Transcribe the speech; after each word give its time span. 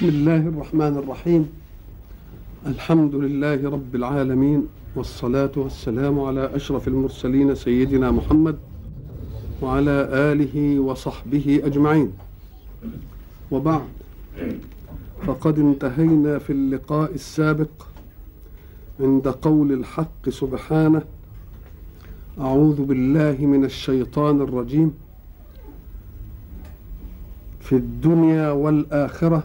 بسم 0.00 0.08
الله 0.08 0.36
الرحمن 0.36 0.96
الرحيم. 0.96 1.48
الحمد 2.66 3.14
لله 3.14 3.70
رب 3.70 3.94
العالمين 3.94 4.66
والصلاة 4.96 5.50
والسلام 5.56 6.20
على 6.20 6.56
أشرف 6.56 6.88
المرسلين 6.88 7.54
سيدنا 7.54 8.10
محمد 8.10 8.56
وعلى 9.62 10.08
آله 10.12 10.80
وصحبه 10.80 11.60
أجمعين. 11.64 12.12
وبعد 13.50 13.82
فقد 15.26 15.58
انتهينا 15.58 16.38
في 16.38 16.52
اللقاء 16.52 17.14
السابق 17.14 17.70
عند 19.00 19.28
قول 19.28 19.72
الحق 19.72 20.28
سبحانه 20.28 21.02
أعوذ 22.40 22.84
بالله 22.84 23.36
من 23.46 23.64
الشيطان 23.64 24.40
الرجيم. 24.40 24.94
في 27.60 27.76
الدنيا 27.76 28.50
والآخرة 28.50 29.44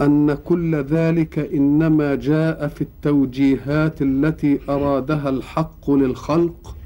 أن 0.00 0.34
كل 0.34 0.74
ذلك 0.74 1.38
إنما 1.38 2.14
جاء 2.14 2.68
في 2.68 2.82
التوجيهات 2.82 4.02
التي 4.02 4.58
أرادها 4.68 5.28
الحق 5.28 5.90
للخلق 5.90 6.76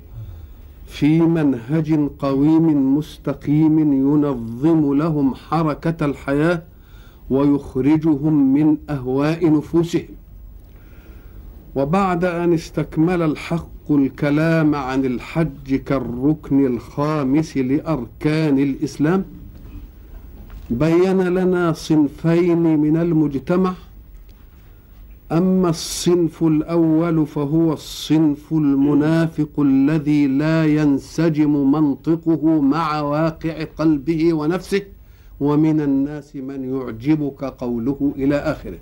في 0.87 1.21
منهج 1.21 2.09
قويم 2.19 2.97
مستقيم 2.97 3.79
ينظم 3.93 4.95
لهم 4.95 5.35
حركة 5.35 6.07
الحياة 6.07 6.63
ويخرجهم 7.31 8.55
من 8.55 8.77
أهواء 8.91 9.53
نفوسهم. 9.53 10.09
وبعد 11.75 12.25
أن 12.25 12.53
استكمل 12.53 13.23
الحق 13.23 13.91
الكلام 13.91 14.75
عن 14.75 15.05
الحج 15.05 15.75
كالركن 15.75 16.67
الخامس 16.67 17.57
لأركان 17.57 18.59
الإسلام 18.59 19.25
بين 20.71 21.21
لنا 21.21 21.73
صنفين 21.73 22.79
من 22.79 22.97
المجتمع. 22.97 23.75
أما 25.33 25.71
الصنف 25.71 26.45
الأول 26.45 27.27
فهو 27.27 27.73
الصنف 27.73 28.53
المنافق 28.53 29.61
الذي 29.61 30.27
لا 30.27 30.67
ينسجم 30.67 31.71
منطقه 31.73 32.61
مع 32.61 33.01
واقع 33.01 33.65
قلبه 33.65 34.33
ونفسه. 34.33 34.83
ومن 35.41 35.81
الناس 35.81 36.37
من 36.37 36.75
يعجبك 36.75 37.45
قوله 37.45 38.13
إلى 38.17 38.37
آخره. 38.37 38.79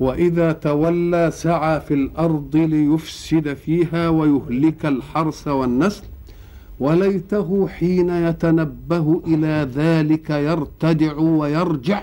وإذا 0.00 0.52
تولى 0.52 1.30
سعى 1.30 1.80
في 1.80 1.94
الأرض 1.94 2.56
ليفسد 2.56 3.54
فيها 3.54 4.08
ويهلك 4.08 4.86
الحرث 4.86 5.48
والنسل. 5.48 6.04
وليته 6.80 7.68
حين 7.68 8.10
يتنبه 8.10 9.22
إلى 9.26 9.68
ذلك 9.74 10.30
يرتدع 10.30 11.16
ويرجع 11.16 12.02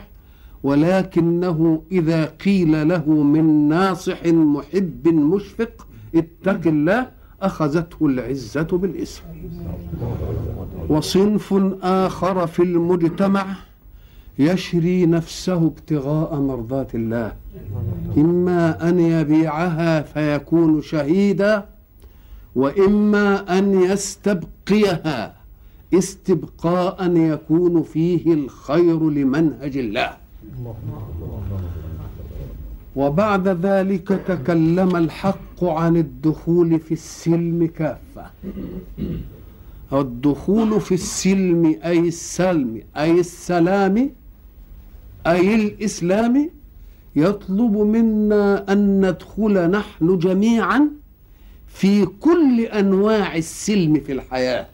ولكنه 0.64 1.82
إذا 1.92 2.26
قيل 2.26 2.88
له 2.88 3.10
من 3.10 3.68
ناصح 3.68 4.26
محب 4.26 5.08
مشفق 5.08 5.88
اتق 6.16 6.68
الله 6.68 7.08
أخذته 7.42 8.06
العزة 8.06 8.64
بالإسم. 8.64 9.22
وصنف 10.90 11.54
آخر 11.84 12.48
في 12.48 12.64
المجتمع 12.64 13.46
يشري 14.40 15.06
نفسه 15.06 15.66
ابتغاء 15.68 16.36
مرضات 16.40 16.96
الله. 16.96 17.34
إما 18.18 18.90
أن 18.90 19.00
يبيعها 19.00 20.02
فيكون 20.02 20.82
شهيدا 20.82 21.66
وإما 22.56 23.58
أن 23.60 23.82
يستبقيها 23.82 25.36
استبقاء 25.94 27.16
يكون 27.16 27.84
فيه 27.84 28.34
الخير 28.34 29.10
لمنهج 29.10 29.78
الله. 29.78 30.12
وبعد 32.96 33.48
ذلك 33.48 34.08
تكلم 34.08 34.96
الحق 34.96 35.64
عن 35.64 35.98
الدخول 35.98 36.80
في 36.80 36.92
السلم 36.92 37.66
كافة. 37.78 38.26
الدخول 39.94 40.82
في 40.82 40.94
السلم 40.94 41.76
أي 41.86 42.00
السلم 42.00 42.82
أي 42.98 43.20
السلام 43.20 44.10
أي 45.28 45.56
الإسلام 45.56 46.50
يطلب 47.16 47.78
منا 47.78 48.72
أن 48.74 49.06
ندخل 49.06 49.70
نحن 49.72 50.18
جميعا 50.18 50.90
في 51.74 52.06
كل 52.06 52.62
أنواع 52.62 53.36
السلم 53.36 54.00
في 54.00 54.12
الحياة. 54.12 54.68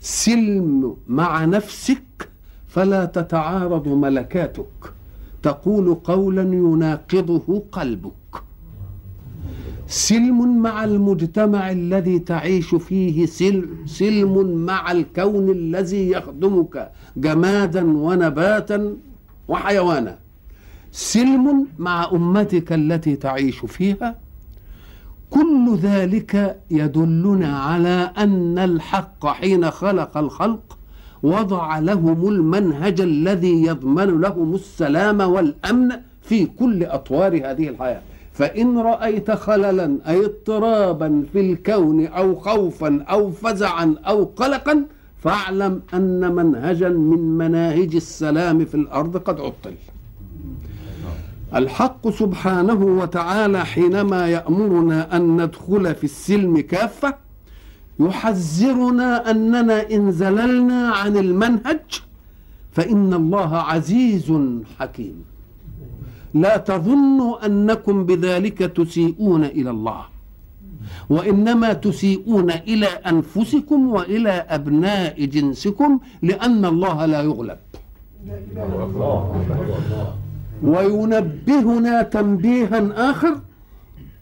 سلم 0.00 0.96
مع 1.08 1.44
نفسك 1.44 2.28
فلا 2.68 3.04
تتعارض 3.04 3.88
ملكاتك. 3.88 4.92
تقول 5.42 5.94
قولا 5.94 6.42
يناقضه 6.42 7.62
قلبك. 7.72 8.12
سلم 9.86 10.62
مع 10.62 10.84
المجتمع 10.84 11.70
الذي 11.70 12.18
تعيش 12.18 12.74
فيه 12.74 13.26
سلم, 13.26 13.76
سلم 13.86 14.64
مع 14.66 14.92
الكون 14.92 15.50
الذي 15.50 16.10
يخدمك 16.10 16.92
جمادا 17.16 17.96
ونباتا 17.96 18.96
وحيوانا. 19.48 20.18
سلم 20.92 21.66
مع 21.78 22.10
أمتك 22.12 22.72
التي 22.72 23.16
تعيش 23.16 23.58
فيها 23.58 24.21
كل 25.36 25.76
ذلك 25.82 26.60
يدلنا 26.70 27.58
على 27.58 28.10
أن 28.18 28.58
الحق 28.58 29.26
حين 29.26 29.70
خلق 29.70 30.18
الخلق 30.18 30.78
وضع 31.22 31.78
لهم 31.78 32.28
المنهج 32.28 33.00
الذي 33.00 33.62
يضمن 33.66 34.20
لهم 34.20 34.54
السلام 34.54 35.20
والأمن 35.20 35.90
في 36.22 36.46
كل 36.46 36.84
أطوار 36.84 37.32
هذه 37.36 37.68
الحياة. 37.68 38.00
فإن 38.32 38.78
رأيت 38.78 39.30
خللا 39.30 39.98
أي 40.08 40.24
اضطرابا 40.24 41.24
في 41.32 41.40
الكون 41.40 42.06
أو 42.06 42.34
خوفا 42.34 43.04
أو 43.10 43.30
فزعا 43.30 43.94
أو 44.06 44.24
قلقا 44.24 44.84
فاعلم 45.22 45.80
أن 45.94 46.34
منهجا 46.34 46.88
من 46.88 47.38
مناهج 47.38 47.94
السلام 47.94 48.64
في 48.64 48.74
الأرض 48.74 49.16
قد 49.16 49.40
عطل. 49.40 49.74
الحق 51.54 52.10
سبحانه 52.10 52.80
وتعالى 53.00 53.66
حينما 53.66 54.28
يأمرنا 54.28 55.16
أن 55.16 55.42
ندخل 55.42 55.94
في 55.94 56.04
السلم 56.04 56.60
كافة 56.60 57.14
يحذرنا 58.00 59.30
أننا 59.30 59.90
إن 59.90 60.12
زللنا 60.12 60.88
عن 60.88 61.16
المنهج 61.16 62.02
فإن 62.72 63.14
الله 63.14 63.56
عزيز 63.56 64.32
حكيم. 64.78 65.24
لا 66.34 66.56
تظنوا 66.56 67.46
أنكم 67.46 68.06
بذلك 68.06 68.58
تسيئون 68.58 69.44
إلى 69.44 69.70
الله 69.70 70.02
وإنما 71.10 71.72
تسيئون 71.72 72.50
إلى 72.50 72.86
أنفسكم 72.86 73.88
وإلى 73.88 74.30
أبناء 74.30 75.24
جنسكم 75.24 76.00
لأن 76.22 76.64
الله 76.64 77.06
لا 77.06 77.20
يغلب. 77.22 77.58
وينبهنا 80.62 82.02
تنبيها 82.02 83.10
آخر 83.10 83.40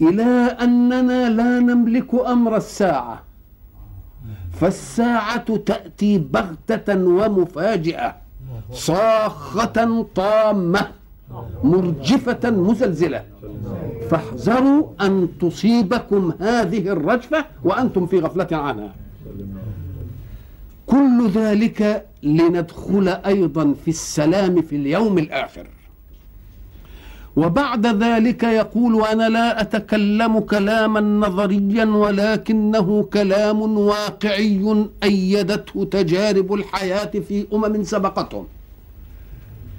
إلى 0.01 0.57
أننا 0.61 1.29
لا 1.29 1.59
نملك 1.59 2.15
أمر 2.15 2.57
الساعة. 2.57 3.23
فالساعة 4.53 5.57
تأتي 5.57 6.19
بغتة 6.19 7.05
ومفاجئة 7.05 8.17
صاخة 8.73 10.07
طامة 10.15 10.87
مرجفة 11.65 12.51
مزلزلة. 12.51 13.25
فاحذروا 14.11 14.87
أن 15.01 15.29
تصيبكم 15.41 16.33
هذه 16.41 16.89
الرجفة 16.89 17.45
وأنتم 17.65 18.07
في 18.07 18.19
غفلة 18.19 18.49
عنها. 18.53 18.95
كل 20.87 21.29
ذلك 21.29 22.07
لندخل 22.23 23.09
أيضا 23.09 23.75
في 23.85 23.89
السلام 23.89 24.63
في 24.63 24.77
اليوم 24.77 25.19
الآخر. 25.19 25.67
وبعد 27.37 27.87
ذلك 27.87 28.43
يقول 28.43 29.05
أنا 29.05 29.29
لا 29.29 29.61
أتكلم 29.61 30.39
كلاما 30.39 31.01
نظريا 31.01 31.85
ولكنه 31.85 33.03
كلام 33.03 33.79
واقعي 33.79 34.87
أيدته 35.03 35.85
تجارب 35.85 36.55
الحياة 36.55 37.11
في 37.29 37.47
أمم 37.53 37.85
سبقتهم. 37.85 38.47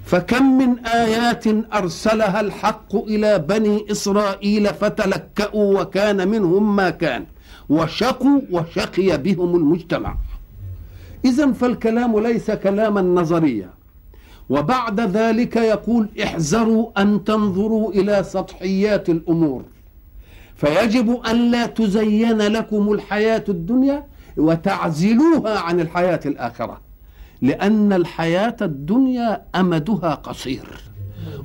فكم 0.04 0.58
من 0.58 0.78
آيات 0.86 1.44
أرسلها 1.74 2.40
الحق 2.40 2.96
إلى 2.96 3.38
بني 3.38 3.86
إسرائيل 3.90 4.66
فتلكأوا 4.74 5.80
وكان 5.80 6.28
منهم 6.28 6.76
ما 6.76 6.90
كان 6.90 7.24
وشقوا 7.68 8.40
وشقي 8.50 9.18
بهم 9.18 9.56
المجتمع. 9.56 10.16
إذا 11.24 11.52
فالكلام 11.52 12.18
ليس 12.18 12.50
كلاما 12.50 13.02
نظريا. 13.02 13.70
وبعد 14.52 15.00
ذلك 15.00 15.56
يقول 15.56 16.08
احذروا 16.22 17.02
أن 17.02 17.24
تنظروا 17.24 17.90
إلى 17.92 18.22
سطحيات 18.34 19.08
الأمور. 19.08 19.62
فيجب 20.56 21.08
أن 21.30 21.50
لا 21.50 21.66
تزين 21.66 22.38
لكم 22.38 22.92
الحياة 22.92 23.44
الدنيا 23.48 24.06
وتعزلوها 24.36 25.58
عن 25.58 25.80
الحياة 25.80 26.20
الآخرة 26.26 26.80
لأن 27.42 27.92
الحياة 27.92 28.56
الدنيا 28.62 29.42
أمدها 29.54 30.14
قصير. 30.14 30.66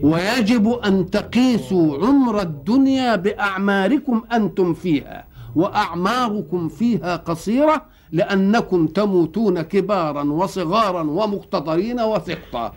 ويجب 0.02 0.70
أن 0.70 1.10
تقيسوا 1.10 2.06
عمر 2.06 2.42
الدنيا 2.42 3.16
بأعماركم 3.16 4.22
أنتم 4.34 4.74
فيها 4.74 5.26
وأعماركم 5.56 6.70
فيها 6.70 7.16
قصيرة 7.16 7.86
لأنكم 8.12 8.88
تموتون 8.88 9.62
كبارا 9.62 10.24
وصغارا 10.24 11.02
ومقتدرين 11.02 12.00
وسقطا. 12.02 12.74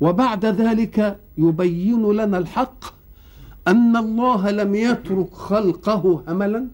وبعد 0.00 0.46
ذلك 0.46 1.20
يبين 1.38 2.12
لنا 2.12 2.38
الحق 2.38 2.84
أن 3.68 3.96
الله 3.96 4.50
لم 4.50 4.74
يترك 4.74 5.32
خلقه 5.34 6.22
هملا. 6.28 6.66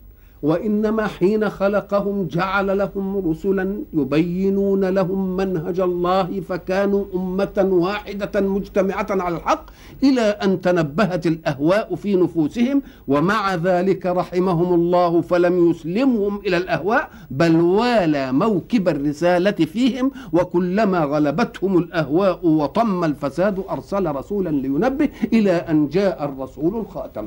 وإنما 0.44 1.06
حين 1.06 1.50
خلقهم 1.50 2.26
جعل 2.26 2.78
لهم 2.78 3.30
رسلا 3.30 3.64
يبينون 3.94 4.84
لهم 4.84 5.36
منهج 5.36 5.80
الله 5.80 6.40
فكانوا 6.48 7.04
أمة 7.14 7.68
واحدة 7.72 8.40
مجتمعة 8.40 9.06
على 9.10 9.36
الحق 9.36 9.64
إلى 10.02 10.20
أن 10.20 10.60
تنبهت 10.60 11.26
الأهواء 11.26 11.94
في 11.94 12.16
نفوسهم 12.16 12.82
ومع 13.08 13.54
ذلك 13.54 14.06
رحمهم 14.06 14.74
الله 14.74 15.20
فلم 15.20 15.70
يسلمهم 15.70 16.40
إلى 16.46 16.56
الأهواء 16.56 17.10
بل 17.30 17.60
والى 17.60 18.32
موكب 18.32 18.88
الرسالة 18.88 19.50
فيهم 19.74 20.10
وكلما 20.32 20.98
غلبتهم 21.04 21.78
الأهواء 21.78 22.46
وطم 22.46 23.04
الفساد 23.04 23.62
أرسل 23.70 24.06
رسولا 24.16 24.50
لينبه 24.50 25.08
إلى 25.32 25.52
أن 25.52 25.88
جاء 25.88 26.24
الرسول 26.24 26.76
الخاتم. 26.76 27.26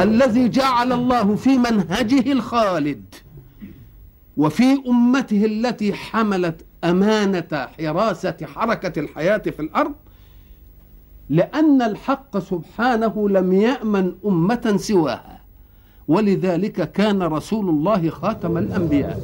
الذي 0.00 0.48
جعل 0.48 0.97
الله 0.98 1.36
في 1.36 1.58
منهجه 1.58 2.32
الخالد 2.32 3.04
وفي 4.36 4.82
أمته 4.88 5.44
التي 5.44 5.92
حملت 5.94 6.64
أمانة 6.84 7.68
حراسة 7.78 8.36
حركة 8.42 9.00
الحياة 9.00 9.38
في 9.38 9.60
الأرض 9.60 9.92
لأن 11.30 11.82
الحق 11.82 12.38
سبحانه 12.38 13.28
لم 13.28 13.52
يأمن 13.52 14.12
أمة 14.26 14.74
سواها. 14.76 15.38
ولذلك 16.08 16.92
كان 16.92 17.22
رسول 17.22 17.68
الله 17.68 18.10
خاتم 18.10 18.58
الأنبياء. 18.58 19.20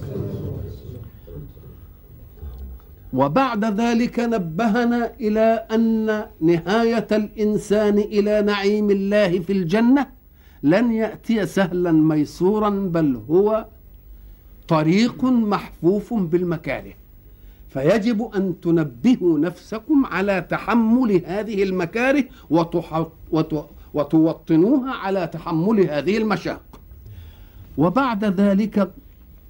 وبعد 3.13 3.65
ذلك 3.81 4.21
نبهنا 4.21 5.13
إلى 5.21 5.67
أن 5.71 6.25
نهاية 6.41 7.07
الإنسان 7.13 7.99
إلى 7.99 8.43
نعيم 8.43 8.91
الله 8.91 9.39
في 9.39 9.53
الجنة 9.53 10.07
لن 10.65 10.93
يأتي 10.93 11.47
سهلا 11.47 11.93
ميسورا 11.93 12.71
بل 12.71 13.21
هو 13.31 13.67
طريق 14.69 15.25
محفوف 15.25 16.15
بالمكاره. 16.15 16.93
فيجب 17.71 18.31
أن 18.37 18.55
تنبهوا 18.63 19.39
نفسكم 19.39 20.07
على 20.07 20.47
تحمل 20.51 21.23
هذه 21.27 21.63
المكاره 21.63 22.25
وتوطنوها 23.95 24.93
على 24.93 25.27
تحمل 25.27 25.91
هذه 25.91 26.17
المشاق. 26.19 26.81
وبعد 27.79 28.25
ذلك 28.25 28.91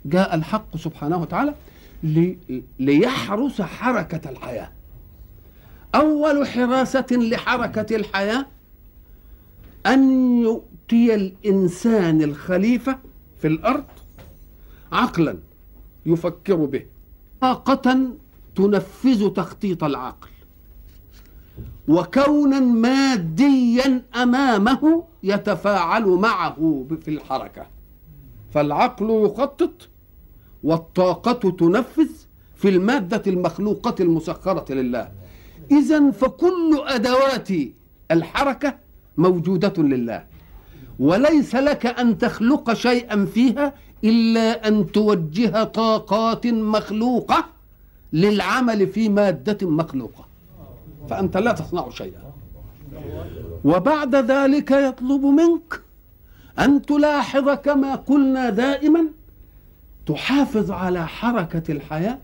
جاء 0.04 0.34
الحق 0.34 0.76
سبحانه 0.76 1.16
وتعالى 1.22 1.54
ليحرس 2.78 3.62
حركة 3.62 4.30
الحياة. 4.30 4.70
أول 5.94 6.46
حراسة 6.46 7.06
لحركة 7.10 7.96
الحياة 7.96 8.46
أن 9.86 10.60
يؤتي 10.94 11.14
الإنسان 11.14 12.22
الخليفة 12.22 12.98
في 13.40 13.46
الأرض 13.48 13.84
عقلا 14.92 15.38
يفكر 16.06 16.54
به 16.54 16.82
طاقة 17.40 18.08
تنفذ 18.56 19.28
تخطيط 19.28 19.84
العقل 19.84 20.28
وكونا 21.88 22.60
ماديا 22.60 24.02
أمامه 24.16 25.04
يتفاعل 25.22 26.06
معه 26.06 26.86
في 27.02 27.08
الحركة. 27.08 27.66
فالعقل 28.54 29.10
يخطط 29.10 29.88
والطاقة 30.62 31.50
تنفذ 31.50 32.08
في 32.56 32.68
المادة 32.68 33.22
المخلوقة 33.26 33.94
المسخرة 34.00 34.72
لله. 34.72 35.12
إذا 35.70 36.10
فكل 36.10 36.82
أدوات 36.86 37.48
الحركة 38.10 38.74
موجودة 39.16 39.82
لله. 39.82 40.24
وليس 40.98 41.54
لك 41.54 41.86
أن 41.86 42.18
تخلق 42.18 42.72
شيئا 42.72 43.24
فيها 43.24 43.72
إلا 44.04 44.68
أن 44.68 44.92
توجه 44.92 45.64
طاقات 45.64 46.46
مخلوقة 46.46 47.44
للعمل 48.12 48.86
في 48.86 49.08
مادة 49.08 49.68
مخلوقة. 49.68 50.24
فأنت 51.10 51.36
لا 51.36 51.52
تصنع 51.52 51.90
شيئا. 51.90 52.32
وبعد 53.64 54.14
ذلك 54.14 54.70
يطلب 54.70 55.24
منك 55.24 55.80
أن 56.58 56.82
تلاحظ 56.82 57.50
كما 57.50 57.94
قلنا 57.94 58.50
دائما. 58.50 59.04
تحافظ 60.06 60.70
على 60.70 61.08
حركة 61.08 61.72
الحياة 61.72 62.18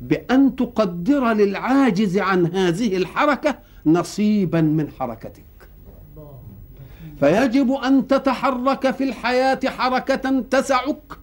بأن 0.00 0.56
تقدر 0.56 1.32
للعاجز 1.32 2.18
عن 2.18 2.46
هذه 2.46 2.96
الحركة 2.96 3.58
نصيبا 3.86 4.60
من 4.60 4.90
حركتك. 4.90 5.44
فيجب 7.20 7.72
أن 7.72 8.06
تتحرك 8.06 8.90
في 8.90 9.04
الحياة 9.04 9.60
حركة 9.66 10.40
تسعك 10.40 11.18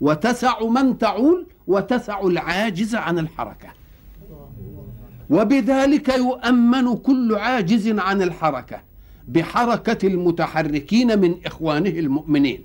وتسع 0.00 0.64
من 0.64 0.98
تعول 0.98 1.46
وتسع 1.66 2.20
العاجز 2.20 2.94
عن 2.94 3.18
الحركة. 3.18 3.68
وبذلك 5.30 6.08
يؤمن 6.08 6.96
كل 6.96 7.34
عاجز 7.34 7.98
عن 7.98 8.22
الحركة 8.22 8.82
بحركة 9.28 10.06
المتحركين 10.06 11.18
من 11.18 11.34
إخوانه 11.46 11.90
المؤمنين. 11.90 12.64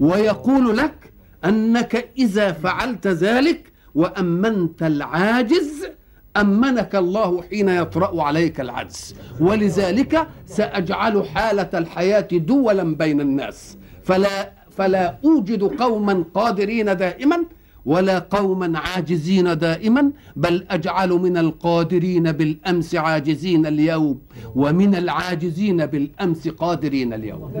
ويقول 0.00 0.76
لك 0.76 1.12
أنك 1.44 2.10
إذا 2.18 2.52
فعلت 2.52 3.06
ذلك 3.06 3.72
وأمنت 3.94 4.82
العاجز 4.82 5.86
أمنك 6.36 6.94
الله 6.96 7.42
حين 7.42 7.68
يطرأ 7.68 8.22
عليك 8.22 8.60
العجز. 8.60 9.14
ولذلك 9.40 10.28
سأجعل 10.46 11.24
حالة 11.24 11.70
الحياة 11.74 12.28
دولا 12.32 12.96
بين 12.96 13.20
الناس. 13.20 13.78
فلا 14.04 14.52
فلا 14.70 15.18
أوجد 15.24 15.62
قوما 15.62 16.24
قادرين 16.34 16.96
دائما 16.96 17.44
ولا 17.86 18.18
قوما 18.18 18.78
عاجزين 18.78 19.58
دائما 19.58 20.12
بل 20.36 20.66
أجعل 20.70 21.10
من 21.10 21.36
القادرين 21.36 22.32
بالأمس 22.32 22.94
عاجزين 22.94 23.66
اليوم 23.66 24.18
ومن 24.54 24.94
العاجزين 24.94 25.86
بالأمس 25.86 26.48
قادرين 26.48 27.12
اليوم. 27.12 27.52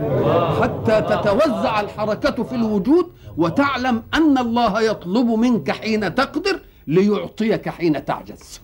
حتى 0.62 1.00
تتوزع 1.00 1.80
الحركة 1.80 2.42
في 2.42 2.54
الوجود 2.54 3.06
وتعلم 3.36 4.02
أن 4.14 4.38
الله 4.38 4.80
يطلب 4.80 5.26
منك 5.26 5.70
حين 5.70 6.14
تقدر 6.14 6.60
ليعطيك 6.86 7.68
حين 7.68 8.04
تعجز. 8.04 8.60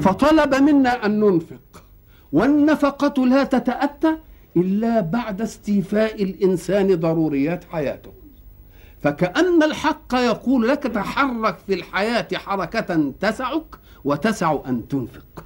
فطلب 0.00 0.54
منا 0.54 1.06
أن 1.06 1.20
ننفق 1.20 1.84
والنفقة 2.32 3.26
لا 3.26 3.44
تتأتى 3.44 4.16
إلا 4.56 5.00
بعد 5.00 5.40
استيفاء 5.40 6.22
الإنسان 6.22 6.94
ضروريات 6.94 7.64
حياته. 7.64 8.12
فكأن 9.02 9.62
الحق 9.62 10.14
يقول 10.14 10.68
لك 10.68 10.82
تحرك 10.82 11.56
في 11.66 11.74
الحياة 11.74 12.28
حركة 12.34 13.12
تسعك 13.20 13.76
وتسع 14.04 14.58
أن 14.66 14.88
تنفق. 14.88 15.44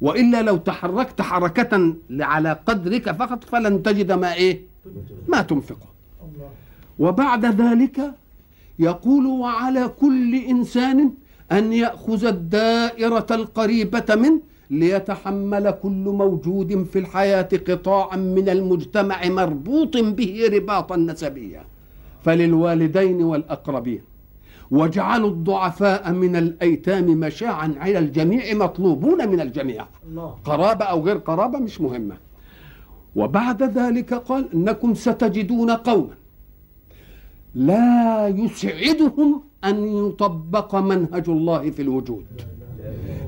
وإلا 0.00 0.42
لو 0.42 0.56
تحركت 0.56 1.22
حركة 1.22 1.94
على 2.10 2.58
قدرك 2.66 3.10
فقط 3.10 3.44
فلن 3.44 3.82
تجد 3.82 4.12
ما 4.12 4.34
إيه؟ 4.34 4.60
ما 5.28 5.42
تنفقه. 5.42 5.86
وبعد 6.98 7.46
ذلك 7.46 8.14
يقول 8.78 9.26
وعلى 9.26 9.88
كل 9.88 10.34
إنسان 10.34 11.12
أن 11.52 11.72
يأخذ 11.72 12.24
الدائرة 12.24 13.26
القريبة 13.30 14.14
منه 14.14 14.40
ليتحمل 14.70 15.70
كل 15.70 16.04
موجود 16.22 16.84
في 16.92 16.98
الحياة 16.98 17.48
قطاعا 17.68 18.16
من 18.16 18.48
المجتمع 18.48 19.28
مربوط 19.28 19.96
به 19.96 20.50
رباطا 20.52 20.96
نسبيا. 20.96 21.64
فللوالدين 22.24 23.22
والأقربين 23.22 24.02
واجعلوا 24.70 25.28
الضعفاء 25.30 26.12
من 26.12 26.36
الأيتام 26.36 27.04
مشاعا 27.04 27.74
على 27.78 27.98
الجميع 27.98 28.54
مطلوبون 28.54 29.28
من 29.28 29.40
الجميع. 29.40 29.86
قرابة 30.44 30.84
أو 30.84 31.00
غير 31.00 31.16
قرابة 31.16 31.58
مش 31.58 31.80
مهمة. 31.80 32.16
وبعد 33.16 33.62
ذلك 33.62 34.14
قال 34.14 34.52
إنكم 34.54 34.94
ستجدون 34.94 35.70
قوما 35.70 36.14
لا 37.56 38.28
يسعدهم 38.28 39.42
أن 39.64 40.06
يطبق 40.06 40.74
منهج 40.74 41.28
الله 41.28 41.70
في 41.70 41.82
الوجود. 41.82 42.26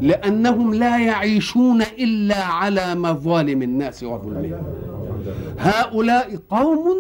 لأنهم 0.01 0.75
لا 0.75 0.99
يعيشون 0.99 1.83
إلا 1.83 2.45
على 2.45 2.95
مظالم 2.95 3.63
الناس 3.63 4.03
وظلمهم 4.03 4.63
هؤلاء 5.59 6.39
قوم 6.51 6.97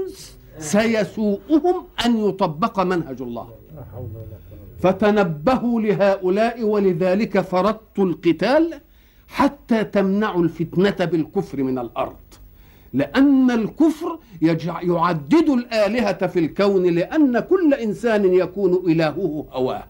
سيسوءهم 0.58 1.76
أن 2.06 2.28
يطبق 2.28 2.80
منهج 2.80 3.22
الله. 3.22 3.48
فتنبهوا 4.82 5.80
لهؤلاء 5.80 6.62
ولذلك 6.62 7.40
فرضت 7.40 7.98
القتال 7.98 8.74
حتى 9.28 9.84
تمنعوا 9.84 10.42
الفتنة 10.42 11.04
بالكفر 11.04 11.62
من 11.62 11.78
الأرض. 11.78 12.16
لأن 12.92 13.50
الكفر 13.50 14.18
يعدد 14.82 15.48
الآلهة 15.48 16.26
في 16.26 16.38
الكون 16.38 16.86
لأن 16.86 17.40
كل 17.40 17.74
إنسان 17.74 18.34
يكون 18.34 18.82
إلهه 18.92 19.46
هواه. 19.52 19.84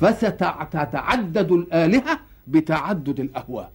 فستتعدد 0.00 1.52
الآلهة 1.52 2.18
بتعدد 2.48 3.20
الأهواء. 3.20 3.70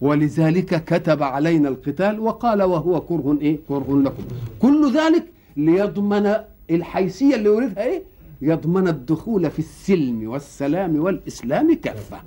ولذلك 0.00 0.84
كتب 0.84 1.22
علينا 1.22 1.68
القتال 1.68 2.20
وقال 2.20 2.62
وهو 2.62 3.00
كره 3.00 3.38
إيه؟ 3.40 3.58
كره 3.68 4.02
لكم. 4.04 4.22
كل 4.62 4.92
ذلك 4.92 5.24
ليضمن 5.56 6.34
الحيثية 6.70 7.34
اللي 7.34 7.48
يريدها 7.48 7.84
إيه؟ 7.84 8.02
يضمن 8.42 8.88
الدخول 8.88 9.50
في 9.50 9.58
السلم 9.58 10.28
والسلام 10.28 11.00
والإسلام 11.00 11.74
كافة. 11.74 12.20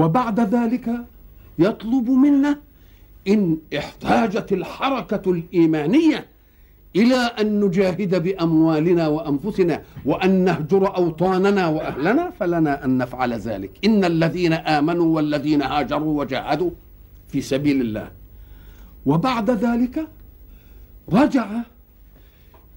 وبعد 0.00 0.38
ذلك 0.40 0.86
يطلب 1.58 2.10
منا 2.10 2.58
إن 3.28 3.58
احتاجت 3.78 4.52
الحركة 4.52 5.30
الإيمانية 5.30 6.26
إلى 6.96 7.16
أن 7.40 7.60
نجاهد 7.60 8.22
بأموالنا 8.22 9.08
وأنفسنا 9.08 9.82
وأن 10.04 10.44
نهجر 10.44 10.96
أوطاننا 10.96 11.64
وأهلنا 11.68 12.30
فلنا 12.30 12.84
أن 12.84 12.98
نفعل 12.98 13.32
ذلك. 13.32 13.70
إن 13.84 14.04
الذين 14.04 14.52
آمنوا 14.52 15.16
والذين 15.16 15.62
هاجروا 15.62 16.18
وجاهدوا 16.20 16.70
في 17.28 17.40
سبيل 17.40 17.80
الله. 17.80 18.08
وبعد 19.06 19.50
ذلك 19.50 20.08
رجع 21.12 21.46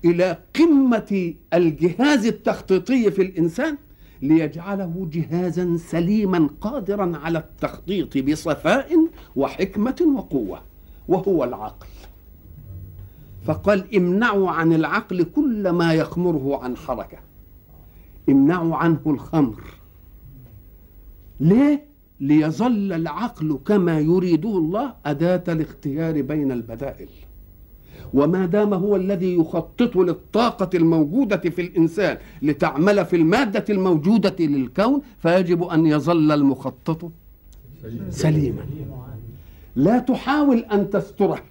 إلى 0.05 0.37
قمة 0.55 1.33
الجهاز 1.53 2.25
التخطيطي 2.25 3.11
في 3.11 3.21
الإنسان 3.21 3.77
ليجعله 4.21 5.07
جهازا 5.11 5.77
سليما 5.77 6.49
قادرا 6.61 7.17
على 7.17 7.37
التخطيط 7.39 8.17
بصفاء 8.17 9.07
وحكمة 9.35 10.13
وقوة 10.15 10.61
وهو 11.07 11.43
العقل. 11.43 11.87
فقال 13.45 13.95
امنعوا 13.95 14.51
عن 14.51 14.73
العقل 14.73 15.23
كل 15.23 15.69
ما 15.69 15.93
يخمره 15.93 16.63
عن 16.63 16.77
حركة. 16.77 17.17
امنعوا 18.29 18.75
عنه 18.75 19.01
الخمر. 19.05 19.63
ليه؟ 21.39 21.89
ليظل 22.19 22.93
العقل 22.93 23.59
كما 23.65 23.99
يريده 23.99 24.49
الله 24.49 24.93
أداة 25.05 25.43
الاختيار 25.53 26.21
بين 26.21 26.51
البدائل. 26.51 27.09
وما 28.13 28.45
دام 28.45 28.73
هو 28.73 28.95
الذي 28.95 29.35
يخطط 29.35 29.95
للطاقة 29.95 30.69
الموجودة 30.73 31.37
في 31.37 31.61
الإنسان 31.61 32.17
لتعمل 32.41 33.05
في 33.05 33.15
المادة 33.15 33.65
الموجودة 33.69 34.35
للكون 34.39 35.01
فيجب 35.21 35.63
أن 35.63 35.85
يظل 35.85 36.31
المخطط 36.31 37.11
سليما. 38.09 38.65
لا 39.75 39.99
تحاول 39.99 40.57
أن 40.57 40.89
تستره 40.89 41.41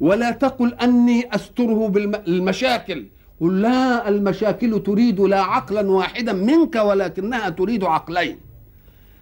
ولا 0.00 0.30
تقل 0.30 0.74
أني 0.74 1.34
أستره 1.34 1.88
بالمشاكل 1.88 3.06
قل 3.40 3.62
لا 3.62 4.08
المشاكل 4.08 4.82
تريد 4.82 5.20
لا 5.20 5.40
عقلا 5.40 5.90
واحدا 5.90 6.32
منك 6.32 6.74
ولكنها 6.76 7.48
تريد 7.48 7.84
عقلين. 7.84 8.36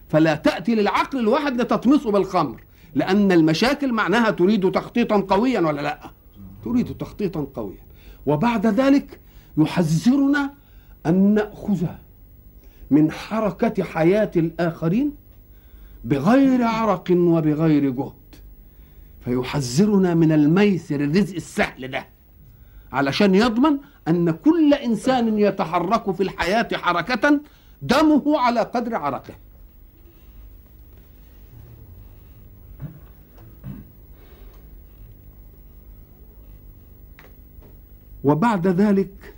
فلا 0.08 0.34
تأتي 0.34 0.74
للعقل 0.74 1.18
الواحد 1.18 1.60
لتطمسه 1.60 2.10
بالخمر 2.10 2.60
لأن 2.94 3.32
المشاكل 3.32 3.92
معناها 3.92 4.30
تريد 4.30 4.70
تخطيطا 4.70 5.16
قويا 5.20 5.60
ولا 5.60 5.80
لأ؟ 5.82 6.10
تريد 6.64 6.96
تخطيطا 6.96 7.46
قويا. 7.54 7.82
وبعد 8.26 8.66
ذلك 8.66 9.20
يحذرنا 9.56 10.54
أن 11.06 11.34
نأخذ 11.34 11.86
من 12.90 13.10
حركة 13.10 13.82
حياة 13.84 14.30
الآخرين 14.36 15.12
بغير 16.04 16.64
عرق 16.64 17.10
وبغير 17.10 17.90
جهد. 17.90 18.12
فيحذرنا 19.24 20.14
من 20.14 20.32
الميسر 20.32 21.00
الرزق 21.00 21.34
السهل 21.34 21.88
ده 21.90 22.06
علشان 22.92 23.34
يضمن 23.34 23.78
أن 24.08 24.30
كل 24.30 24.74
إنسان 24.74 25.38
يتحرك 25.38 26.10
في 26.10 26.22
الحياة 26.22 26.68
حركة 26.72 27.40
دمه 27.82 28.38
على 28.38 28.60
قدر 28.60 28.96
عرقه. 28.96 29.34
وبعد 38.24 38.66
ذلك 38.66 39.34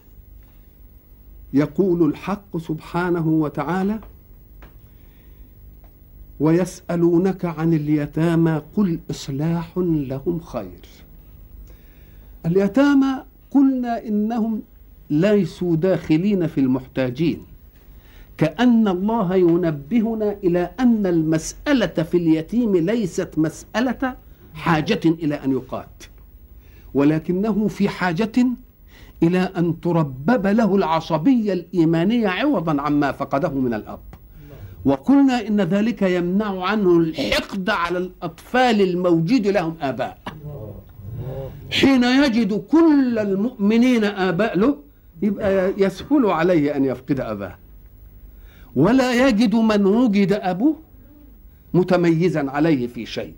يقول 1.53 2.09
الحق 2.09 2.57
سبحانه 2.57 3.27
وتعالى 3.29 4.01
ويسألونك 6.41 7.45
عن 7.45 7.75
اليتامى 7.75 8.63
قل 8.77 8.99
إصلاح 9.11 9.73
لهم 9.79 10.41
خير. 10.41 10.81
اليتامى 12.47 13.25
قلنا 13.51 14.07
إنهم 14.07 14.63
ليسوا 15.11 15.77
داخلين 15.77 16.47
في 16.47 16.61
المحتاجين 16.61 17.39
كأن 18.39 18.89
الله 18.89 19.35
ينبهنا 19.37 20.33
إلى 20.45 20.71
أن 20.81 21.07
المسألة 21.07 21.87
في 21.87 22.17
اليتيم 22.17 22.77
ليست 22.77 23.31
مسألة 23.39 24.17
حاجة 24.55 25.01
إلى 25.05 25.35
أن 25.35 25.53
يقات 25.53 26.05
ولكنه 26.95 27.69
في 27.69 27.89
حاجة 27.89 28.47
إلى 29.23 29.39
أن 29.39 29.81
تربب 29.81 30.47
له 30.47 30.77
العصبية 30.77 31.53
الإيمانية 31.53 32.29
عوضا 32.29 32.83
عما 32.83 33.13
فقده 33.13 33.49
من 33.49 33.75
الأب. 33.75 34.01
وقلنا 34.85 35.47
إن 35.47 35.61
ذلك 35.61 36.03
يمنع 36.03 36.65
عنه 36.65 36.99
الحقد 36.99 37.71
على 37.71 37.99
الأطفال 37.99 38.81
الموجود 38.81 39.47
لهم 39.47 39.77
آباء. 39.81 40.19
حين 41.71 42.05
يجد 42.05 42.53
كل 42.53 43.19
المؤمنين 43.19 44.05
آباء 44.05 44.59
له 44.59 44.77
يبقى 45.23 45.73
يسهل 45.79 46.27
عليه 46.27 46.77
أن 46.77 46.85
يفقد 46.85 47.21
أباه. 47.21 47.57
ولا 48.77 49.29
يجد 49.29 49.55
من 49.55 49.87
وجد 49.87 50.33
أبوه 50.33 50.77
متميزا 51.75 52.51
عليه 52.51 52.87
في 52.87 53.07
شيء. 53.07 53.35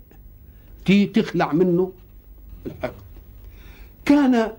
تخلع 1.13 1.53
منه 1.53 1.91
الحقد. 2.65 2.93
كان 4.05 4.51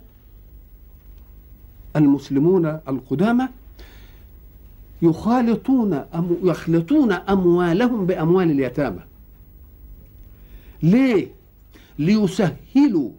المسلمون 1.97 2.67
القدامى 2.67 3.49
يخالطون 5.03 5.93
أم 5.95 6.37
يخلطون 6.43 7.13
أموالهم 7.13 8.07
بأموال 8.07 8.51
اليتامى 8.51 9.01
ليه؟ 10.83 11.29
ليسهلوا 11.99 13.11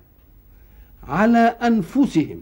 على 1.08 1.40
أنفسهم 1.40 2.42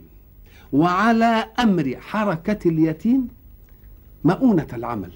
وعلى 0.74 1.46
أمر 1.60 1.96
حركة 2.00 2.68
اليتيم 2.70 3.28
مؤونة 4.24 4.68
العمل 4.74 5.12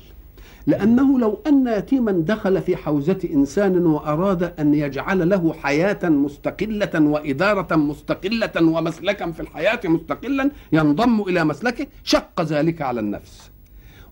لأنه 0.68 1.20
لو 1.20 1.42
أن 1.48 1.68
يتيما 1.68 2.12
دخل 2.12 2.62
في 2.62 2.78
حوزة 2.78 3.20
إنسان 3.34 3.86
وأراد 3.86 4.44
أن 4.60 4.74
يجعل 4.74 5.30
له 5.30 5.54
حياة 5.54 6.10
مستقلة 6.10 6.90
وإدارة 6.96 7.76
مستقلة 7.76 8.52
ومسلكا 8.62 9.32
في 9.32 9.40
الحياة 9.40 9.80
مستقلا 9.86 10.52
ينضم 10.72 11.22
إلى 11.22 11.44
مسلكه 11.46 11.88
شق 12.04 12.42
ذلك 12.42 12.82
على 12.82 13.00
النفس. 13.00 13.52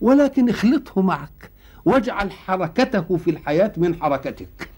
ولكن 0.02 0.50
اخلطه 0.50 1.02
معك 1.02 1.52
واجعل 1.86 2.32
حركته 2.32 3.18
في 3.18 3.32
الحياة 3.32 3.72
من 3.78 3.96
حركتك. 3.96 4.70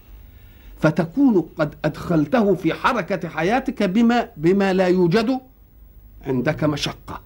فتكون 0.78 1.48
قد 1.58 1.74
أدخلته 1.84 2.54
في 2.54 2.74
حركة 2.74 3.28
حياتك 3.28 3.82
بما 3.82 4.28
بما 4.36 4.72
لا 4.72 4.86
يوجد 4.86 5.40
عندك 6.26 6.64
مشقة. 6.64 7.20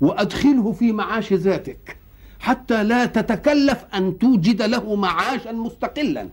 وأدخله 0.00 0.72
في 0.72 0.92
معاش 0.92 1.32
ذاتك. 1.32 1.96
حتى 2.40 2.84
لا 2.84 3.06
تتكلف 3.06 3.84
أن 3.94 4.18
توجد 4.18 4.62
له 4.62 4.94
معاشا 4.94 5.52
مستقلا. 5.52 6.28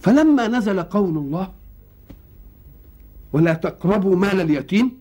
فلما 0.00 0.48
نزل 0.48 0.82
قول 0.82 1.18
الله 1.18 1.52
ولا 3.32 3.54
تقربوا 3.54 4.16
مال 4.16 4.40
اليتيم 4.40 4.92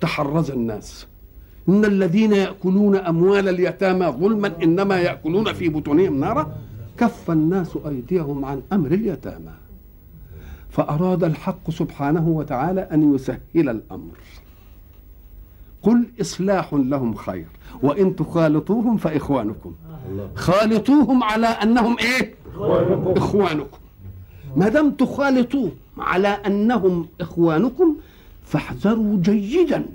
تحرز 0.00 0.50
الناس. 0.50 1.06
إن 1.68 1.84
الذين 1.84 2.32
يأكلون 2.32 2.96
أموال 2.96 3.48
اليتامى 3.48 4.06
ظلما 4.06 4.52
إنما 4.62 4.98
يأكلون 4.98 5.52
في 5.52 5.68
بطونهم 5.68 6.20
نارا 6.20 6.56
كف 6.98 7.30
الناس 7.30 7.78
أيديهم 7.88 8.44
عن 8.44 8.62
أمر 8.72 8.92
اليتامى. 8.92 9.52
فأراد 10.70 11.24
الحق 11.24 11.70
سبحانه 11.70 12.28
وتعالى 12.28 12.80
أن 12.80 13.14
يسهل 13.14 13.38
الأمر. 13.54 14.16
قل 15.84 16.06
إصلاح 16.20 16.74
لهم 16.74 17.14
خير 17.14 17.46
وإن 17.82 18.16
تخالطوهم 18.16 18.96
فإخوانكم. 18.96 19.74
خالطوهم 20.34 21.22
على 21.24 21.46
أنهم 21.46 21.96
إيه؟ 21.98 22.34
إخوانكم. 23.16 23.78
ما 24.56 24.68
دام 24.68 24.90
تخالطوهم 24.90 25.70
على 25.98 26.28
أنهم 26.28 27.06
إخوانكم 27.20 27.96
فاحذروا 28.44 29.16
جيدا 29.22 29.86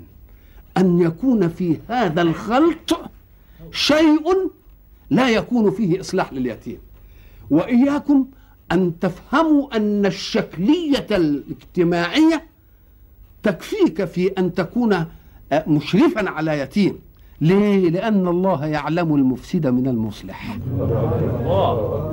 أن 0.76 1.00
يكون 1.00 1.48
في 1.48 1.78
هذا 1.88 2.22
الخلط 2.22 3.00
شيء 3.72 4.50
لا 5.10 5.28
يكون 5.30 5.70
فيه 5.70 6.00
إصلاح 6.00 6.32
لليتيم. 6.32 6.78
وإياكم 7.50 8.26
أن 8.72 8.92
تفهموا 9.00 9.76
أن 9.76 10.06
الشكلية 10.06 11.06
الاجتماعية 11.10 12.44
تكفيك 13.42 14.04
في 14.04 14.26
أن 14.28 14.54
تكون 14.54 15.04
مشرفا 15.66 16.30
على 16.30 16.58
يتيم 16.58 16.98
ليه؟ 17.40 17.90
لأن 17.90 18.28
الله 18.28 18.66
يعلم 18.66 19.14
المفسد 19.14 19.66
من 19.66 19.88
المصلح. 19.88 20.58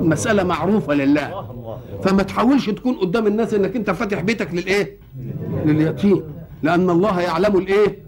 مسألة 0.00 0.42
معروفة 0.42 0.94
لله. 0.94 1.44
فما 2.02 2.22
تحاولش 2.22 2.70
تكون 2.70 2.94
قدام 2.94 3.26
الناس 3.26 3.54
إنك 3.54 3.76
أنت 3.76 3.90
فاتح 3.90 4.20
بيتك 4.20 4.54
للإيه؟ 4.54 4.96
لليتيم 5.64 6.22
لأن 6.62 6.90
الله 6.90 7.20
يعلم 7.20 7.56
الإيه؟ 7.56 8.02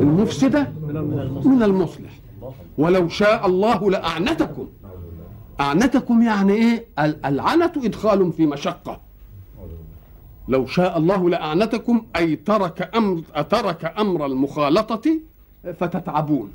المفسد 0.00 0.56
من 1.44 1.62
المصلح. 1.62 2.10
ولو 2.78 3.08
شاء 3.08 3.46
الله 3.46 3.90
لأعنتكم. 3.90 4.66
أعنتكم 5.60 6.22
يعني 6.22 6.52
إيه؟ 6.52 6.84
العنة 7.24 7.72
إدخال 7.76 8.32
في 8.32 8.46
مشقة. 8.46 9.07
لو 10.48 10.66
شاء 10.66 10.98
الله 10.98 11.30
لأعنتكم 11.30 12.06
أي 12.16 12.36
ترك 12.36 12.96
أمر 12.96 13.20
ترك 13.50 13.94
أمر 13.98 14.26
المخالطة 14.26 15.20
فتتعبون. 15.62 16.52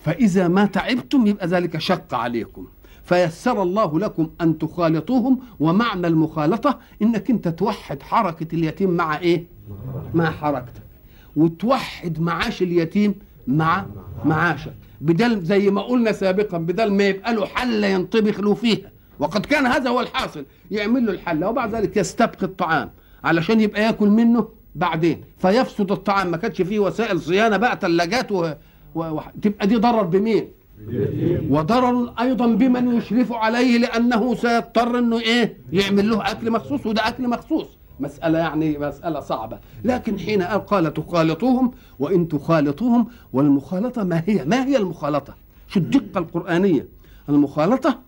فإذا 0.00 0.48
ما 0.48 0.64
تعبتم 0.64 1.26
يبقى 1.26 1.46
ذلك 1.46 1.78
شق 1.78 2.14
عليكم. 2.14 2.66
فيسر 3.04 3.62
الله 3.62 3.98
لكم 3.98 4.30
أن 4.40 4.58
تخالطوهم 4.58 5.38
ومعنى 5.60 6.06
المخالطة 6.06 6.78
إنك 7.02 7.30
أنت 7.30 7.48
توحد 7.48 8.02
حركة 8.02 8.54
اليتيم 8.54 8.90
مع 8.90 9.18
إيه؟ 9.18 9.44
مع 10.14 10.30
حركتك. 10.30 10.82
وتوحد 11.36 12.20
معاش 12.20 12.62
اليتيم 12.62 13.14
مع 13.46 13.86
معاشك. 14.24 14.74
بدل 15.00 15.40
زي 15.40 15.70
ما 15.70 15.82
قلنا 15.82 16.12
سابقا 16.12 16.58
بدل 16.58 16.92
ما 16.92 17.04
يبقى 17.04 17.34
له 17.34 17.46
حلة 17.46 17.86
ينطبخ 17.86 18.40
له 18.40 18.54
فيها. 18.54 18.93
وقد 19.18 19.46
كان 19.46 19.66
هذا 19.66 19.90
هو 19.90 20.00
الحاصل 20.00 20.44
يعمل 20.70 21.06
له 21.06 21.12
الحله 21.12 21.48
وبعد 21.48 21.74
ذلك 21.74 21.96
يستبقي 21.96 22.42
الطعام 22.42 22.90
علشان 23.24 23.60
يبقى 23.60 23.82
ياكل 23.82 24.08
منه 24.08 24.48
بعدين 24.74 25.20
فيفسد 25.38 25.92
الطعام 25.92 26.30
ما 26.30 26.36
كانش 26.36 26.62
فيه 26.62 26.78
وسائل 26.78 27.20
صيانة 27.20 27.56
بقى 27.56 27.78
ثلاجات 27.80 28.32
و... 28.32 28.52
و... 28.94 29.20
تبقى 29.42 29.66
دي 29.66 29.76
ضرر 29.76 30.02
بمين؟ 30.02 30.48
وضرر 31.50 32.12
أيضا 32.20 32.46
بمن 32.46 32.96
يشرف 32.96 33.32
عليه 33.32 33.78
لأنه 33.78 34.34
سيضطر 34.34 34.98
إنه 34.98 35.20
إيه؟ 35.20 35.56
يعمل 35.72 36.10
له 36.10 36.30
أكل 36.30 36.50
مخصوص 36.50 36.86
وده 36.86 37.08
أكل 37.08 37.28
مخصوص 37.28 37.66
مسألة 38.00 38.38
يعني 38.38 38.78
مسألة 38.78 39.20
صعبة 39.20 39.58
لكن 39.84 40.18
حين 40.18 40.42
قال 40.42 40.94
تخالطوهم 40.94 41.70
وإن 41.98 42.28
تخالطوهم 42.28 43.06
والمخالطة 43.32 44.04
ما 44.04 44.22
هي 44.26 44.44
ما 44.44 44.64
هي 44.66 44.76
المخالطة 44.76 45.34
شو 45.68 45.80
الدقة 45.80 46.18
القرآنية 46.18 46.88
المخالطة 47.28 47.98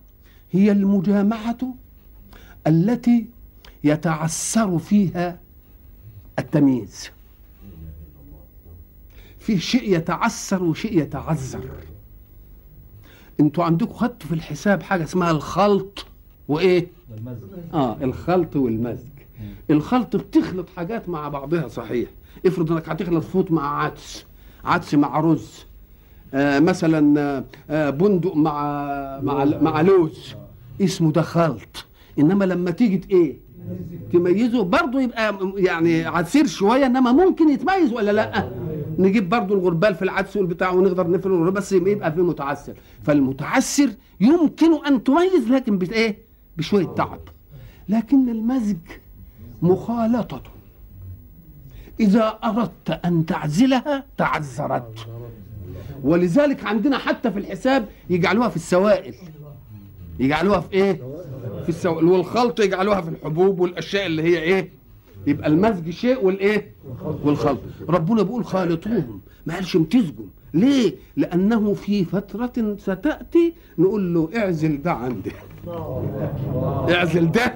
هي 0.51 0.73
المجامعة 0.73 1.75
التي 2.67 3.27
يتعسر 3.85 4.79
فيها 4.79 5.41
التمييز. 6.39 7.11
في 9.39 9.59
شيء 9.59 9.97
يتعسر 9.97 10.63
وشيء 10.63 11.03
يتعذر. 11.03 11.71
أنتوا 13.41 13.65
عندكم 13.65 13.93
خدتوا 13.93 14.29
في 14.29 14.35
الحساب 14.35 14.83
حاجة 14.83 15.05
اسمها 15.05 15.31
الخلط 15.31 16.07
وإيه؟ 16.49 16.87
آه 17.75 18.05
الخلط 18.05 18.57
والمزج. 18.57 19.09
الخلط 19.71 20.17
بتخلط 20.17 20.69
حاجات 20.77 21.09
مع 21.09 21.29
بعضها 21.29 21.69
صحيح. 21.69 22.09
افرض 22.47 22.73
إنك 22.73 22.89
هتخلط 22.89 23.25
فوت 23.25 23.51
مع 23.53 23.83
عدس. 23.83 24.25
عدس 24.65 24.95
مع 24.95 25.21
رز. 25.21 25.66
مثلا 26.61 27.45
آه 27.71 27.91
بندق 27.91 28.35
مع 28.37 28.63
مع 29.23 29.45
مع 29.45 29.81
لوز 29.81 30.35
اسمه 30.81 31.13
ده 31.13 31.23
خلط. 31.23 31.87
إنما 32.19 32.45
لما 32.45 32.71
تيجي 32.71 33.01
إيه؟ 33.11 33.37
تميزه 34.13 34.63
برضه 34.65 35.01
يبقى 35.01 35.39
يعني 35.57 36.05
عسير 36.05 36.47
شوية 36.47 36.87
إنما 36.87 37.13
ممكن 37.13 37.49
يتميز 37.51 37.93
ولا 37.93 38.11
لأ؟ 38.11 38.49
نجيب 38.99 39.29
برضه 39.29 39.55
الغربال 39.55 39.95
في 39.95 40.03
العدس 40.03 40.37
والبتاع 40.37 40.71
ونقدر 40.71 41.07
الغربال 41.07 41.51
بس 41.53 41.73
يبقى 41.73 42.13
فيه 42.13 42.23
متعسر. 42.23 42.75
فالمتعسر 43.03 43.91
يمكن 44.21 44.87
أن 44.87 45.05
تميز 45.05 45.49
لكن 45.51 45.79
بايه 45.79 46.19
بشوية 46.57 46.87
تعب. 46.87 47.21
لكن 47.89 48.29
المزج 48.29 48.77
مخالطة. 49.63 50.43
إذا 52.01 52.39
أردت 52.45 52.91
أن 53.05 53.27
تعزلها 53.27 54.05
تعذرت 54.19 55.07
ولذلك 56.03 56.65
عندنا 56.65 56.99
حتى 56.99 57.31
في 57.31 57.39
الحساب 57.39 57.89
يجعلوها 58.11 58.49
في 58.49 58.57
السوائل. 58.57 59.15
يجعلوها 60.21 60.61
في 60.61 60.73
إيه؟ 60.73 61.01
في 61.63 61.69
السوائل. 61.69 62.05
والخلط 62.05 62.61
يجعلوها 62.61 63.01
في 63.01 63.09
الحبوب 63.09 63.61
والأشياء 63.61 64.07
اللي 64.07 64.23
هي 64.23 64.39
إيه؟ 64.39 64.71
يبقى 65.27 65.49
المزج 65.49 65.91
شيء 65.91 66.25
والإيه؟ 66.25 66.73
والخلط. 67.25 67.59
ربنا 67.89 68.23
بيقول 68.23 68.45
خالطوهم 68.45 69.21
ما 69.47 69.55
قالش 69.55 69.77
امتزجوا. 69.77 70.27
ليه؟ 70.55 70.95
لأنه 71.17 71.75
في 71.75 72.05
فترة 72.05 72.77
ستأتي 72.79 73.53
نقول 73.79 74.15
له 74.15 74.29
اعزل 74.37 74.83
ده 74.83 74.93
عندي. 74.93 75.33
اعزل 76.95 77.33
ده. 77.33 77.55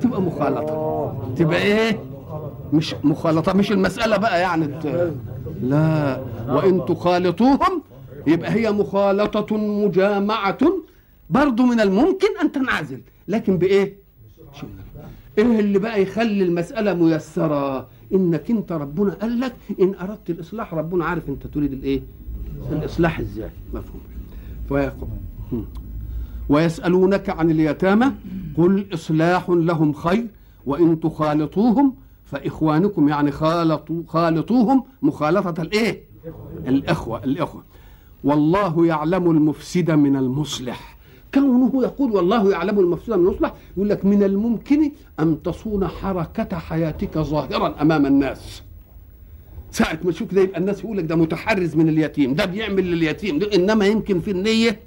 تبقى 0.00 0.22
مخالطة. 0.22 1.34
تبقى 1.36 1.62
إيه؟ 1.62 2.00
مش 2.72 2.94
مخالطة. 3.04 3.52
مش 3.52 3.72
المسألة 3.72 4.16
بقى 4.16 4.40
يعني. 4.40 4.68
لا. 5.70 6.22
وإن 6.48 6.84
تخالطوهم 6.88 7.82
يبقى 8.26 8.50
هي 8.52 8.72
مخالطة 8.72 9.56
مجامعة. 9.56 10.58
برضو 11.30 11.62
من 11.66 11.80
الممكن 11.80 12.28
أن 12.42 12.52
تنعزل. 12.52 13.00
لكن 13.28 13.58
بإيه؟ 13.58 13.94
إيه 15.38 15.60
اللي 15.60 15.78
بقى 15.78 16.02
يخلي 16.02 16.44
المسألة 16.44 16.94
ميسرة؟ 16.94 17.86
إنك 18.14 18.50
أنت 18.50 18.72
ربنا 18.72 19.12
قال 19.12 19.40
لك 19.40 19.54
إن 19.80 19.94
أردت 20.00 20.30
الإصلاح 20.30 20.74
ربنا 20.74 21.04
عارف 21.04 21.28
أنت 21.28 21.46
تريد 21.46 21.72
الإيه؟ 21.72 22.02
الإصلاح 22.72 23.20
إزاي؟ 23.20 23.50
مفهوم. 23.74 24.00
فيقول 24.68 25.08
ويسألونك 26.48 27.30
عن 27.30 27.50
اليتامى 27.50 28.12
قل 28.56 28.86
إصلاح 28.94 29.50
لهم 29.50 29.92
خير 29.92 30.26
وإن 30.66 31.00
تخالطوهم 31.00 31.94
فإخوانكم 32.24 33.08
يعني 33.08 33.30
خالطوا 33.30 34.02
خالطوهم 34.08 34.84
مخالطة 35.02 35.62
الإيه؟ 35.62 36.02
الاخوه 36.66 37.24
الإخوة. 37.24 37.62
والله 38.24 38.86
يعلم 38.86 39.30
المفسد 39.30 39.90
من 39.90 40.16
المصلح. 40.16 40.96
كونه 41.34 41.82
يقول 41.82 42.10
والله 42.12 42.50
يعلم 42.50 42.78
المفسد 42.78 43.12
من 43.12 43.26
المصلح 43.26 43.54
يقول 43.76 43.88
لك 43.88 44.04
من 44.04 44.22
الممكن 44.22 44.92
أن 45.20 45.42
تصون 45.42 45.88
حركة 45.88 46.58
حياتك 46.58 47.18
ظاهرا 47.18 47.74
أمام 47.82 48.06
الناس. 48.06 48.62
ساعة 49.70 49.98
ما 50.04 50.10
تشوف 50.12 50.34
ده 50.34 50.40
يبقى 50.40 50.60
الناس 50.60 50.84
يقول 50.84 50.96
لك 50.98 51.04
ده 51.04 51.16
متحرز 51.16 51.76
من 51.76 51.88
اليتيم 51.88 52.34
ده 52.34 52.44
بيعمل 52.44 52.90
لليتيم 52.90 53.38
ده 53.38 53.54
إنما 53.54 53.86
يمكن 53.86 54.20
في 54.20 54.30
النية. 54.30 54.80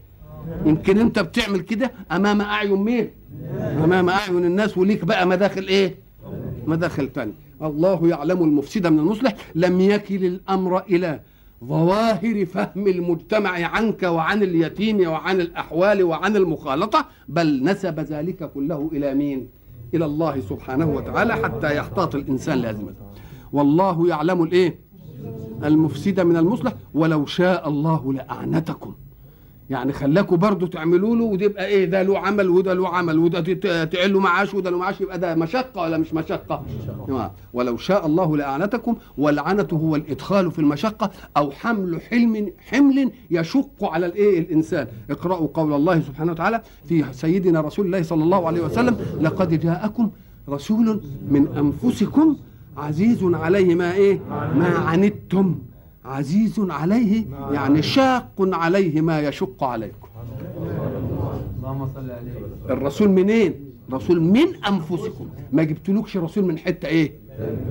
يمكن 0.66 0.98
أنت 1.00 1.20
بتعمل 1.20 1.60
كده 1.60 1.92
أمام 2.12 2.42
أعين 2.42 2.76
مين؟ 2.76 3.10
أمام 3.84 4.10
أعين 4.10 4.46
الناس 4.46 4.78
وليك 4.78 5.06
بقى 5.06 5.28
مداخل 5.28 5.92
إيه 6.68 6.74
مداخل 6.74 7.08
تاني. 7.10 7.34
الله 7.62 8.08
يعلم 8.08 8.44
المفسد 8.44 8.88
من 8.88 9.00
المصلح. 9.00 9.36
لم 9.56 9.82
يكل 9.82 10.26
الأمر 10.26 10.84
إلى 10.84 11.20
ظواهر 11.64 12.46
فهم 12.46 12.88
المجتمع 12.88 13.50
عنك 13.50 14.04
وعن 14.04 14.44
اليتيم 14.44 15.10
وعن 15.10 15.42
الأحوال 15.42 16.04
وعن 16.04 16.36
المخالطة 16.36 17.06
بل 17.28 17.64
نسب 17.64 18.00
ذلك 18.00 18.52
كله 18.52 18.90
إلى 18.94 19.14
مين؟ 19.16 19.48
إلى 19.94 20.06
الله 20.06 20.40
سبحانه 20.40 20.90
وتعالى 20.96 21.34
حتى 21.34 21.76
يحتاط 21.76 22.16
الإنسان 22.16 22.58
لازمته 22.58 23.06
والله 23.54 24.08
يعلم 24.08 24.44
الإيه؟ 24.44 24.80
المفسد 25.64 26.20
من 26.20 26.38
المصلح. 26.38 26.74
ولو 26.94 27.26
شاء 27.26 27.70
الله 27.70 28.14
لأعنتكم. 28.14 28.94
يعني 29.70 29.94
خلاكوا 29.94 30.38
برضو 30.38 30.68
تعملوا 30.68 31.16
له 31.16 31.24
وتبقى 31.24 31.66
إيه 31.68 31.86
ده 31.86 32.04
له 32.04 32.20
عمل 32.20 32.50
وده 32.50 32.74
له 32.74 32.88
عمل 32.90 33.18
وده 33.20 33.54
تعين 33.86 34.12
له 34.12 34.20
معاش 34.20 34.54
وده 34.54 34.70
له 34.70 34.78
معاش 34.78 35.02
يبقى 35.02 35.20
ده 35.20 35.36
مشقة 35.36 35.82
ولا 35.82 35.98
مش 35.98 36.14
مشقة؟ 36.14 36.66
آه. 37.10 37.32
ولو 37.54 37.78
شاء 37.78 38.06
الله 38.06 38.38
لاعنتكم 38.38 38.96
والعنة 39.18 39.68
هو 39.74 39.96
الإدخال 39.96 40.52
في 40.52 40.60
المشقة 40.60 41.12
أو 41.38 41.52
حمل 41.52 42.02
حلم 42.02 42.52
حمل 42.70 43.12
يشق 43.32 43.84
على 43.84 44.06
الإيه 44.06 44.40
الإنسان 44.40 44.88
اقرأوا 45.10 45.48
قول 45.54 45.74
الله 45.74 46.00
سبحانه 46.02 46.32
وتعالى 46.32 46.62
في 46.86 47.06
سيدنا 47.12 47.62
رسول 47.62 47.86
الله 47.86 48.02
صلى 48.04 48.24
الله 48.24 48.48
عليه 48.48 48.62
وسلم 48.62 48.98
لقد 49.22 49.60
جاءكم 49.60 50.10
رسول 50.50 51.02
من 51.30 51.48
أنفسكم 51.48 52.36
عزيز 52.78 53.24
عليه 53.24 53.76
ما 53.76 53.94
إيه 53.94 54.20
ما 54.56 54.68
عنتم 54.78 55.56
عزيز 56.08 56.60
عليه 56.60 57.26
يعني 57.52 57.82
شاق 57.82 58.32
عليه 58.40 59.02
ما 59.02 59.20
يشق 59.20 59.64
عليكم. 59.64 60.08
الرسول 62.70 63.10
منين؟ 63.10 63.54
رسول 63.94 64.22
من 64.22 64.48
أنفسكم. 64.70 65.28
ما 65.54 65.64
جبتلكش 65.64 66.18
رسول 66.18 66.46
من 66.46 66.58
حتة 66.58 66.88
إيه؟ 66.88 67.12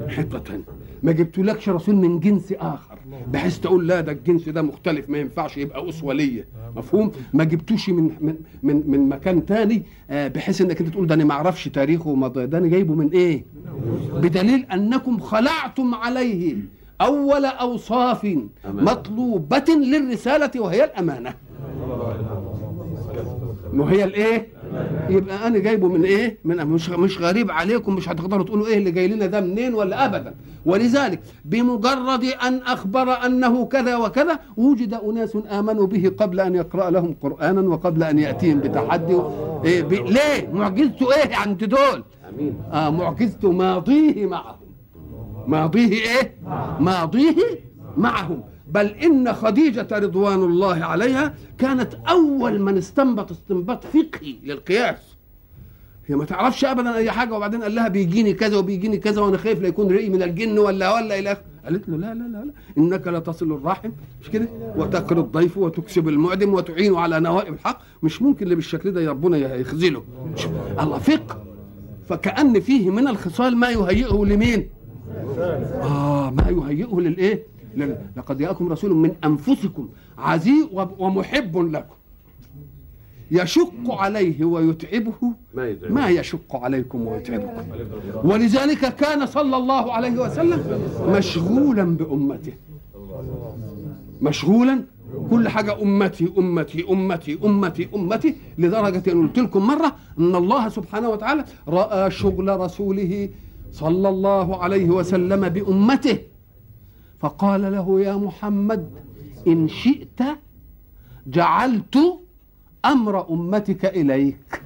حتة. 0.09 0.39
تانية 0.39 0.63
ما 1.03 1.13
جبتلكش 1.13 1.69
رسول 1.69 1.95
من 1.97 2.21
جنس 2.21 2.53
آخر. 2.53 2.99
بحيث 3.33 3.59
تقول 3.61 3.89
لا 3.89 4.01
ده 4.01 4.13
الجنس 4.13 4.49
ده 4.49 4.63
مختلف 4.63 5.11
ما 5.11 5.19
ينفعش 5.19 5.57
يبقى 5.57 5.89
اسوه 5.89 6.15
ليا 6.15 6.45
مفهوم؟ 6.77 7.13
ما 7.35 7.45
جبتوش 7.45 7.91
من 7.91 8.11
من 8.21 8.35
من, 8.63 8.83
من 8.91 9.09
مكان 9.09 9.47
تاني 9.47 9.83
آه، 10.11 10.29
بحيث 10.29 10.61
إنك 10.61 10.81
أنت 10.81 10.89
تقول 10.89 11.07
ده 11.07 11.15
أنا 11.15 11.25
ما 11.25 11.33
أعرفش 11.35 11.69
تاريخه 11.69 12.11
ومضى 12.11 12.47
ده 12.47 12.59
أنا 12.59 12.69
جايبه 12.69 12.95
من 12.95 13.09
إيه؟ 13.11 13.45
بدليل 14.15 14.67
أنكم 14.73 15.19
خلعتم 15.21 15.95
عليه. 15.95 16.57
أول 17.01 17.45
أوصاف 17.45 18.37
مطلوبة 18.65 19.65
للرسالة 19.69 20.51
وهي 20.61 20.85
الأمانة. 20.85 21.35
ما 23.73 23.93
هي 23.93 24.05
الإيه؟ 24.05 24.49
يبقى 25.09 25.47
أنا 25.47 25.59
جايبه 25.59 25.89
من 25.89 26.05
إيه؟ 26.05 26.39
من 26.45 26.67
مش 26.67 26.91
مش 26.91 27.19
غريب 27.21 27.51
عليكم 27.51 27.95
مش 27.95 28.09
هتقدروا 28.09 28.45
تقولوا 28.45 28.67
إيه 28.67 28.79
اللي 28.79 28.91
جاي 28.91 29.09
لنا 29.09 29.27
ده 29.27 29.41
منين 29.41 29.75
ولا 29.75 30.05
ابدا. 30.05 30.35
ولذلك 30.67 31.21
بمجرد 31.45 32.25
أن 32.25 32.59
أخبر 32.67 33.27
أنه 33.27 33.65
كذا 33.67 33.97
وكذا 33.97 34.39
وجد 34.57 34.95
أناس 34.95 35.37
آمنوا 35.51 35.87
به 35.87 36.13
قبل 36.19 36.41
أن 36.41 36.55
يقرأ 36.55 36.91
لهم 36.91 37.17
قرانا 37.23 37.61
وقبل 37.61 38.03
أن 38.03 38.19
يأتيهم 38.19 38.59
بتحدي. 38.61 39.19
إيه 39.65 39.83
ب... 39.83 39.93
ليه؟ 39.93 40.49
معجزته 40.53 41.15
إيه 41.15 41.37
عند 41.37 41.65
دول؟ 41.65 42.05
آه 42.73 42.91
معجزته 42.91 43.53
ماضيه 43.53 44.27
معهم 44.27 44.66
ماضيه 45.47 45.89
إيه؟ 45.89 46.35
ماضيه 46.81 47.37
معهم. 47.97 48.43
بل 48.69 48.87
إن 48.87 49.33
خديجة 49.33 49.87
رضوان 49.93 50.45
الله 50.45 50.85
عليها 50.85 51.35
كانت 51.59 51.95
أول 52.09 52.61
من 52.61 52.77
استنبط 52.77 53.31
استنباط 53.31 53.85
فقهي 53.85 54.37
للقياس. 54.45 55.17
هي 56.07 56.15
ما 56.17 56.25
تعرفش 56.25 56.65
ابدا 56.65 56.97
أي 56.97 57.11
حاجة 57.11 57.35
وبعدين 57.35 57.63
قال 57.63 57.75
لها 57.75 57.89
بيجيني 57.89 58.33
كذا 58.33 58.57
وبيجيني 58.57 58.99
كذا 58.99 59.21
وأنا 59.21 59.37
خايف 59.37 59.61
لا 59.61 59.69
يكون 59.69 59.91
رئي 59.93 60.09
من 60.11 60.23
الجن 60.23 60.59
ولا 60.59 60.95
ولا 60.95 61.19
إلى. 61.19 61.37
قالت 61.65 61.89
له 61.89 61.97
لا 61.97 62.15
لا 62.15 62.23
لا 62.23 62.45
لا. 62.45 62.53
إنك 62.79 63.07
لا 63.07 63.19
تصل 63.19 63.53
الرحم. 63.53 63.91
مش 64.23 64.31
كده؟ 64.31 64.49
وتقر 64.77 65.19
الضيف 65.19 65.59
وتكسب 65.59 66.09
المعدم 66.09 66.55
وتعين 66.55 66.97
على 66.97 67.21
نوائب 67.21 67.55
الحق. 67.55 67.81
مش 68.03 68.23
ممكن 68.23 68.45
اللي 68.45 68.55
بالشكل 68.55 68.91
ده 68.93 69.11
ربنا 69.11 69.55
يخذله. 69.55 70.05
الله 70.81 70.99
فقه. 70.99 71.43
فكأن 72.09 72.61
فيه 72.61 72.91
من 72.91 73.09
الخصال 73.09 73.57
ما 73.57 73.71
يهيئه 73.71 74.25
لمين؟ 74.25 74.69
آه 75.83 76.31
ما 76.31 76.49
يهيئه 76.49 77.01
للإيه؟ 77.01 77.43
لل- 77.77 77.97
لقد 78.17 78.39
جاءكم 78.39 78.69
رسول 78.73 78.95
من 78.95 79.13
أنفسكم 79.25 79.89
عزيز 80.19 80.67
ومحب 80.99 81.57
لكم. 81.59 81.95
يشق 83.31 83.91
عليه 83.91 84.45
ويتعبه 84.45 85.13
ما 85.95 86.09
يشق 86.09 86.57
عليكم 86.57 87.07
ويتعبكم. 87.07 87.63
ولذلك 88.25 88.95
كان 88.97 89.27
صلى 89.27 89.57
الله 89.57 89.93
عليه 89.93 90.21
وسلم 90.21 90.81
مشغولا 91.09 91.85
بأمته. 91.97 92.53
مشغولا؟ 94.23 94.83
كل 95.31 95.49
حاجة 95.49 95.83
أمتي 95.83 96.33
أمتي 96.39 96.85
أمتي 96.91 97.39
أمتي 97.45 97.89
أمتي 97.95 98.35
لدرجة 98.59 99.13
أن 99.13 99.27
قلت 99.29 99.39
لكم 99.39 99.67
مرة 99.67 99.93
أن 100.19 100.35
الله 100.37 100.69
سبحانه 100.69 101.09
وتعالى 101.11 101.45
رأى 101.69 102.11
شغل 102.11 102.61
رسوله 102.61 103.29
صلى 103.77 104.09
الله 104.09 104.63
عليه 104.63 104.89
وسلم 104.91 105.49
بأمته. 105.49 106.19
فقال 107.21 107.63
له 107.73 108.01
يا 108.01 108.17
محمد 108.17 108.91
إن 109.47 109.69
شئت 109.69 110.21
جعلت 111.27 111.97
أمر 112.85 113.31
أمتك 113.31 113.85
إليك. 113.85 114.63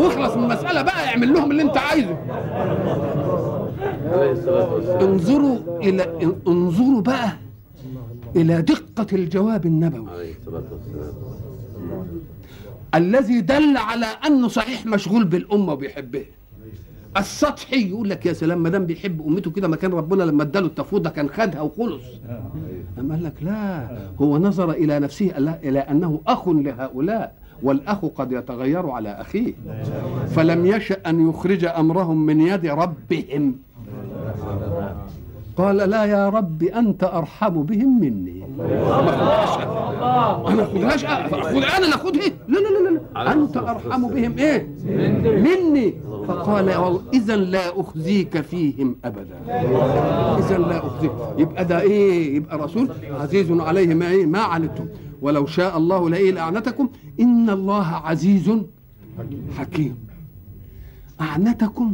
واخلص 0.00 0.36
من 0.36 0.44
المسألة 0.44 0.82
بقى 0.82 1.08
اعمل 1.08 1.32
لهم 1.34 1.50
اللي 1.50 1.62
أنت 1.62 1.76
عايزه. 1.76 2.16
انظروا 5.00 5.58
إلى 5.80 6.02
انظروا 6.48 7.00
بقى 7.00 7.32
إلى 8.36 8.62
دقة 8.62 9.06
الجواب 9.12 9.66
النبوي. 9.66 10.34
الذي 12.94 13.40
دل 13.40 13.76
على 13.76 14.06
أنه 14.26 14.48
صحيح 14.48 14.86
مشغول 14.86 15.24
بالأمة 15.24 15.72
وبيحبها. 15.72 16.37
السطحي 17.18 17.88
يقول 17.88 18.10
لك 18.10 18.26
يا 18.26 18.32
سلام 18.32 18.62
ما 18.62 18.68
دام 18.68 18.86
بيحب 18.86 19.26
أمته 19.26 19.50
كده 19.50 19.68
ما 19.68 19.76
كان 19.76 19.92
ربنا 19.92 20.22
لما 20.22 20.42
اداله 20.42 20.66
التفوضه 20.66 21.10
كان 21.10 21.28
خدها 21.28 21.60
وخلص. 21.60 22.02
أما 22.98 23.14
قال 23.14 23.24
لك 23.24 23.42
لا 23.42 23.88
هو 24.20 24.38
نظر 24.38 24.70
إلى 24.70 24.98
نفسه 24.98 25.30
إلى 25.64 25.78
أنه 25.78 26.20
أخ 26.26 26.48
لهؤلاء 26.48 27.34
والأخ 27.62 28.04
قد 28.04 28.32
يتغير 28.32 28.90
على 28.90 29.08
أخيه. 29.08 29.54
فلم 30.28 30.66
يشأ 30.66 30.96
أن 31.06 31.28
يخرج 31.28 31.64
أمرهم 31.64 32.26
من 32.26 32.40
يد 32.40 32.66
ربهم. 32.66 33.54
قال 35.58 35.76
لا 35.76 36.04
يا 36.04 36.28
رب 36.28 36.62
أنت 36.62 37.04
أرحم 37.04 37.62
بهم 37.62 38.00
مني. 38.00 38.44
أنا 40.48 40.62
اخذهاش 40.62 41.04
أخذ 41.04 41.56
أنا 41.56 41.78
اللي 41.78 41.94
اخذها 41.94 42.28
لا 42.48 42.58
لا 42.58 42.90
لا 42.90 43.00
لا 43.14 43.32
أنت 43.32 43.56
أرحم 43.56 44.08
بهم 44.08 44.38
إيه؟ 44.38 44.68
مني. 45.24 45.94
فقال 46.28 46.68
اذا 47.14 47.36
لا 47.36 47.80
أخزيك 47.80 48.40
فيهم 48.40 48.96
أبدا. 49.04 49.36
اذا 50.38 50.58
لا 50.58 50.86
أخزيك. 50.86 51.10
يبقى 51.38 51.64
ده 51.64 51.80
إيه؟ 51.80 52.36
يبقى 52.36 52.58
رسول 52.58 52.88
عزيز 53.10 53.50
عليه 53.50 53.94
ما 53.94 54.08
إيه؟ 54.08 54.26
ما 54.26 54.40
عنتم 54.40 54.86
ولو 55.22 55.46
شاء 55.46 55.76
الله 55.76 56.10
لايه 56.10 56.32
لاعنتكم 56.32 56.88
إن 57.20 57.50
الله 57.50 57.86
عزيز 57.86 58.50
حكيم. 59.58 59.98
أعنتكم؟ 61.20 61.92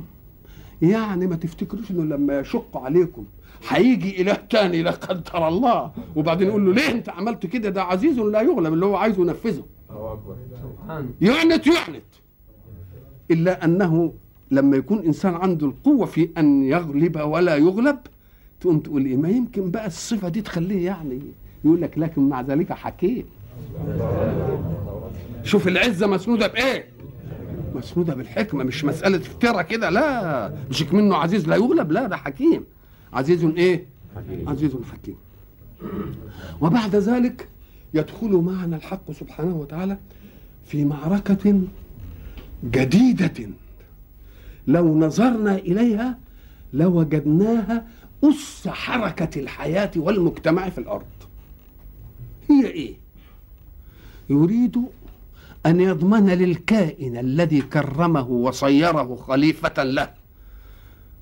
يعني 0.83 1.27
ما 1.27 1.37
تفتكروش 1.37 1.90
إنه 1.90 2.03
لما 2.16 2.38
يشق 2.40 2.77
عليكم 2.77 3.24
هيجي 3.68 4.22
إله 4.22 4.35
تاني 4.50 4.83
لا 4.83 4.90
قدر 4.90 5.48
الله. 5.48 5.90
وبعدين 6.16 6.48
يقول 6.48 6.66
له 6.66 6.72
ليه 6.72 6.90
أنت 6.90 7.09
عملت 7.09 7.46
كده؟ 7.46 7.70
ده 7.70 7.83
عزيز 7.83 8.18
لا 8.18 8.40
يغلب 8.40 8.72
اللي 8.72 8.87
هو 8.87 8.96
عايزه 8.96 9.22
ينفذه. 9.22 9.64
يعنت 11.20 11.66
يعنت. 11.66 12.03
إلا 13.31 13.64
أنه 13.64 14.12
لما 14.50 14.77
يكون 14.77 14.98
إنسان 14.98 15.35
عنده 15.35 15.66
القوة 15.66 16.07
في 16.07 16.29
أن 16.38 16.64
يغلب 16.64 17.20
ولا 17.20 17.57
يغلب 17.57 17.98
تقوم 18.61 18.79
تقول 18.79 19.05
إيه؟ 19.07 19.16
ما 19.16 19.29
يمكن 19.29 19.70
بقى 19.70 19.87
الصفة 19.87 20.29
دي 20.29 20.42
تخليه 20.42 20.87
يعني 20.87 21.20
يقول 21.64 21.81
لك 21.83 21.98
لكن 21.98 22.29
مع 22.29 22.40
ذلك 22.40 22.72
حكيم. 22.72 23.24
شوف 25.42 25.68
العزة 25.68 26.07
مسنودة 26.07 26.46
بإيه؟ 26.46 26.88
مسنودة 27.74 28.14
بالحكمة 28.14 28.64
مش 28.64 28.85
مسألة 28.85 29.16
افتراء 29.16 29.62
كده 29.62 29.90
لا. 29.90 30.53
مش 30.70 30.83
منه 30.83 31.16
عزيز 31.16 31.48
لا 31.48 31.57
يغلب 31.57 31.92
لا 31.92 32.07
ده 32.07 32.16
حكيم. 32.16 32.64
عزيز 33.14 33.44
إيه 33.44 33.87
حكيم. 34.16 34.48
عزيز 34.48 34.72
حكيم 34.92 35.16
وبعد 36.61 36.96
ذلك 36.96 37.48
يدخل 37.94 38.31
معنا 38.33 38.77
الحق 38.77 39.12
سبحانه 39.12 39.57
وتعالى 39.57 39.98
في 40.66 40.85
معركة 40.85 41.61
جديدة 42.64 43.48
لو 44.66 44.98
نظرنا 44.98 45.55
إليها 45.55 46.18
لوجدناها 46.72 47.87
أس 48.24 48.68
حركة 48.68 49.40
الحياة 49.40 49.90
والمجتمع 49.96 50.68
في 50.68 50.79
الأرض 50.79 51.05
هي 52.50 52.66
إيه؟ 52.66 52.94
يريد 54.31 54.83
أن 55.66 55.81
يضمن 55.81 56.27
للكائن 56.31 57.16
الذي 57.16 57.61
كرمه 57.61 58.29
وصيره 58.29 59.16
خليفة 59.16 59.83
له 59.85 60.11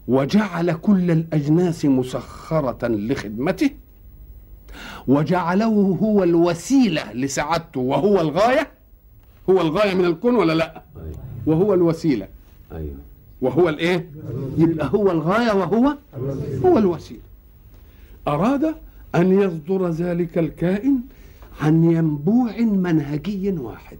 وجعل 0.08 0.72
كل 0.72 1.10
الأجناس 1.10 1.84
مسخرة 1.84 2.88
لخدمته 2.88 3.70
وجعله 5.08 5.98
هو 6.02 6.22
الوسيلة 6.22 7.12
لسعادته 7.12 7.80
وهو 7.80 8.20
الغاية؟ 8.20 8.70
هو 9.50 9.60
الغاية 9.60 9.94
من 9.94 10.04
الكون 10.04 10.34
ولا 10.34 10.52
لا؟ 10.52 10.82
أيوة. 10.96 11.16
وهو 11.46 11.74
الوسيلة. 11.74 12.28
أيوة. 12.72 12.94
وهو 13.40 13.68
الإيه؟ 13.68 14.10
يبقى 14.58 14.90
هو 14.94 15.10
الغاية 15.10 15.52
وهو 15.52 15.96
هو 16.64 16.78
الوسيلة. 16.78 17.20
أراد 18.28 18.74
أن 19.14 19.40
يصدر 19.42 19.88
ذلك 19.88 20.38
الكائن 20.38 21.00
عن 21.60 21.84
ينبوع 21.92 22.56
منهجي 22.60 23.50
واحد. 23.50 23.98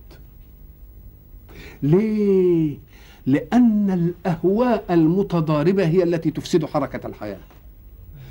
ليه؟ 1.83 2.79
لأن 3.27 3.91
الأهواء 3.91 4.85
المتضاربة 4.91 5.87
هي 5.87 6.03
التي 6.03 6.31
تفسد 6.31 6.65
حركة 6.65 7.07
الحياة 7.07 7.39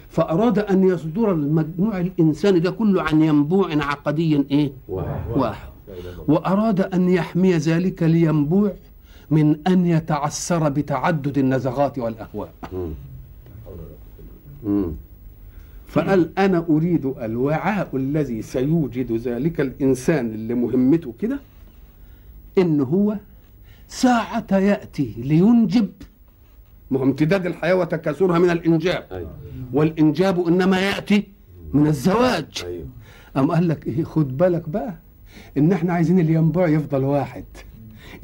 فأراد 0.09 0.59
أن 0.59 0.83
يصدر 0.87 1.31
المجموع 1.31 1.99
الانساني 1.99 2.59
ده 2.59 2.71
كله 2.71 3.01
عن 3.01 3.21
ينبوع 3.21 3.69
عقدي 3.83 4.45
إيه 4.51 4.71
واحد 4.87 5.31
واحد 5.35 5.67
وأراد 6.27 6.81
أن 6.81 7.09
يحمي 7.09 7.53
ذلك 7.53 8.03
لينبوع 8.03 8.73
من 9.31 9.55
أن 9.67 9.85
يتعثر 9.85 10.69
بتعدد 10.69 11.37
النزغات. 11.37 11.97
مم. 14.63 14.91
فقال 15.87 16.29
أنا 16.39 16.65
أريد 16.69 17.05
الوعاء 17.05 17.89
الذي 17.93 18.41
سيوجد 18.41 19.11
ذلك 19.11 19.61
الإنسان 19.61 20.25
اللي 20.25 20.53
مهمته 20.53 21.13
كده 21.21 21.39
إن 22.57 22.81
هو 22.81 23.17
ساعة 23.91 24.47
يأتي 24.51 25.13
لينجب. 25.17 25.89
ما 26.91 26.99
هو 26.99 27.03
امتداد 27.03 27.45
الحياة 27.45 27.75
وتكاثرها 27.75 28.39
من 28.39 28.49
الإنجاب. 28.49 29.05
أيوه. 29.11 29.31
والإنجاب 29.73 30.47
إنما 30.47 30.79
يأتي 30.79 31.27
من 31.73 31.87
الزواج. 31.87 32.63
أيوه. 32.65 32.85
أم 33.37 33.51
قال 33.51 33.67
لك 33.67 33.87
إيه 33.87 34.03
خد 34.03 34.37
بالك 34.37 34.69
بقى 34.69 34.95
إن 35.57 35.71
إحنا 35.71 35.93
عايزين 35.93 36.19
الينبوع 36.19 36.67
يفضل 36.67 37.03
واحد. 37.03 37.45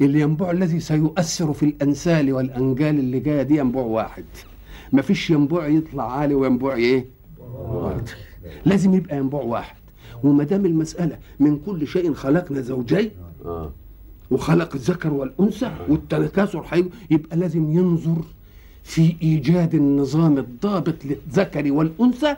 الينبوع 0.00 0.50
الذي 0.50 0.80
سيؤثر 0.80 1.52
في 1.52 1.62
الأنسال 1.62 2.32
والأنجال 2.32 2.98
اللي 2.98 3.20
جاية 3.20 3.42
دي 3.42 3.56
ينبوع 3.56 3.82
واحد. 3.82 4.24
مفيش 4.92 5.30
ينبوع 5.30 5.66
يطلع 5.66 6.12
عالي 6.12 6.34
وينبوع 6.34 6.74
إيه؟ 6.74 7.04
واحد. 7.58 8.08
لازم 8.66 8.94
يبقى 8.94 9.16
ينبوع 9.16 9.42
واحد. 9.42 9.76
وما 10.22 10.44
دام 10.44 10.66
المسألة 10.66 11.18
من 11.40 11.58
كل 11.58 11.86
شيء 11.86 12.12
خلقنا 12.14 12.60
زوجين 12.60 13.10
آه. 13.44 13.72
وخلق 14.30 14.74
الذكر 14.74 15.12
والأنثى 15.12 15.70
والتكاثر 15.88 16.62
حي- 16.62 16.84
يبقى 17.10 17.36
لازم 17.36 17.72
ينظر 17.78 18.16
في 18.84 19.14
إيجاد 19.22 19.74
النظام 19.74 20.38
الضابط 20.38 20.94
للذكر 21.04 21.72
والأنثى 21.72 22.36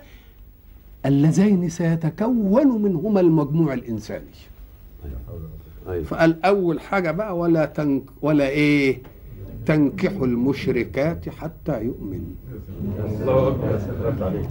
اللذين 1.07 1.69
سيتكون 1.69 2.83
منهما 2.83 3.21
المجموع 3.21 3.75
الإنساني. 3.75 4.25
أيوه. 5.89 6.05
فقال 6.05 6.45
اول 6.45 6.81
حاجة 6.81 7.11
بقى 7.11 7.39
ولا 7.39 7.65
تنك 7.67 8.03
ولا 8.23 8.49
إيه 8.49 8.99
تنكحوا 9.67 10.27
المشركات 10.27 11.29
حتى 11.29 11.83
يؤمن. 11.85 12.35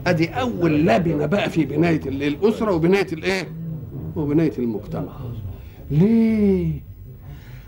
أدي 0.08 0.30
أول 0.30 0.86
لبنة 0.88 1.26
بقى 1.26 1.50
في 1.50 1.66
بناية 1.66 2.02
ال- 2.08 2.24
الأسرة 2.24 2.72
وبناية 2.72 3.08
الايه 3.14 3.48
وبناية 4.16 4.58
المجتمع. 4.58 5.12
ليه؟ 5.92 6.82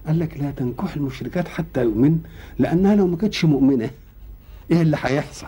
قال 0.08 0.20
لك 0.20 0.38
لا 0.40 0.52
تنكح 0.52 0.96
المشركات 0.96 1.48
حتى 1.48 1.84
يؤمن 1.84 2.20
لأنها 2.60 2.96
لو 2.96 3.08
ما 3.08 3.18
كانتش 3.18 3.46
مؤمنة 3.46 3.90
إيه 4.72 4.82
اللي 4.82 4.98
هيحصل؟ 5.02 5.48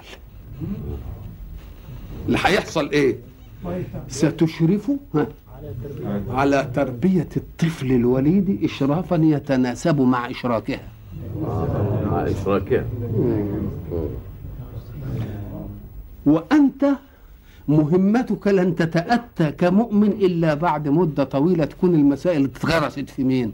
اللي 2.28 2.38
هيحصل 2.46 2.90
إيه؟ 2.90 3.16
ستشرف 4.08 4.92
ها 5.16 5.28
على 6.30 6.72
تربية 6.76 7.30
الطفل 7.38 7.92
الوليد 7.92 8.64
إشرافا 8.64 9.16
يتناسب 9.16 10.02
مع 10.02 10.30
إشراكها. 10.30 10.88
مع 12.12 12.28
إشراكها. 12.28 12.86
وأنت 16.26 16.86
مهمتك 17.68 18.48
لن 18.48 18.76
تتأتى 18.76 19.52
كمؤمن 19.52 20.08
إلا 20.08 20.54
بعد 20.54 20.88
مدة 20.88 21.24
طويلة 21.24 21.66
تكون 21.66 21.96
المسائل 21.96 22.44
اتغرست 22.46 23.10
في 23.10 23.24
مين؟ 23.24 23.52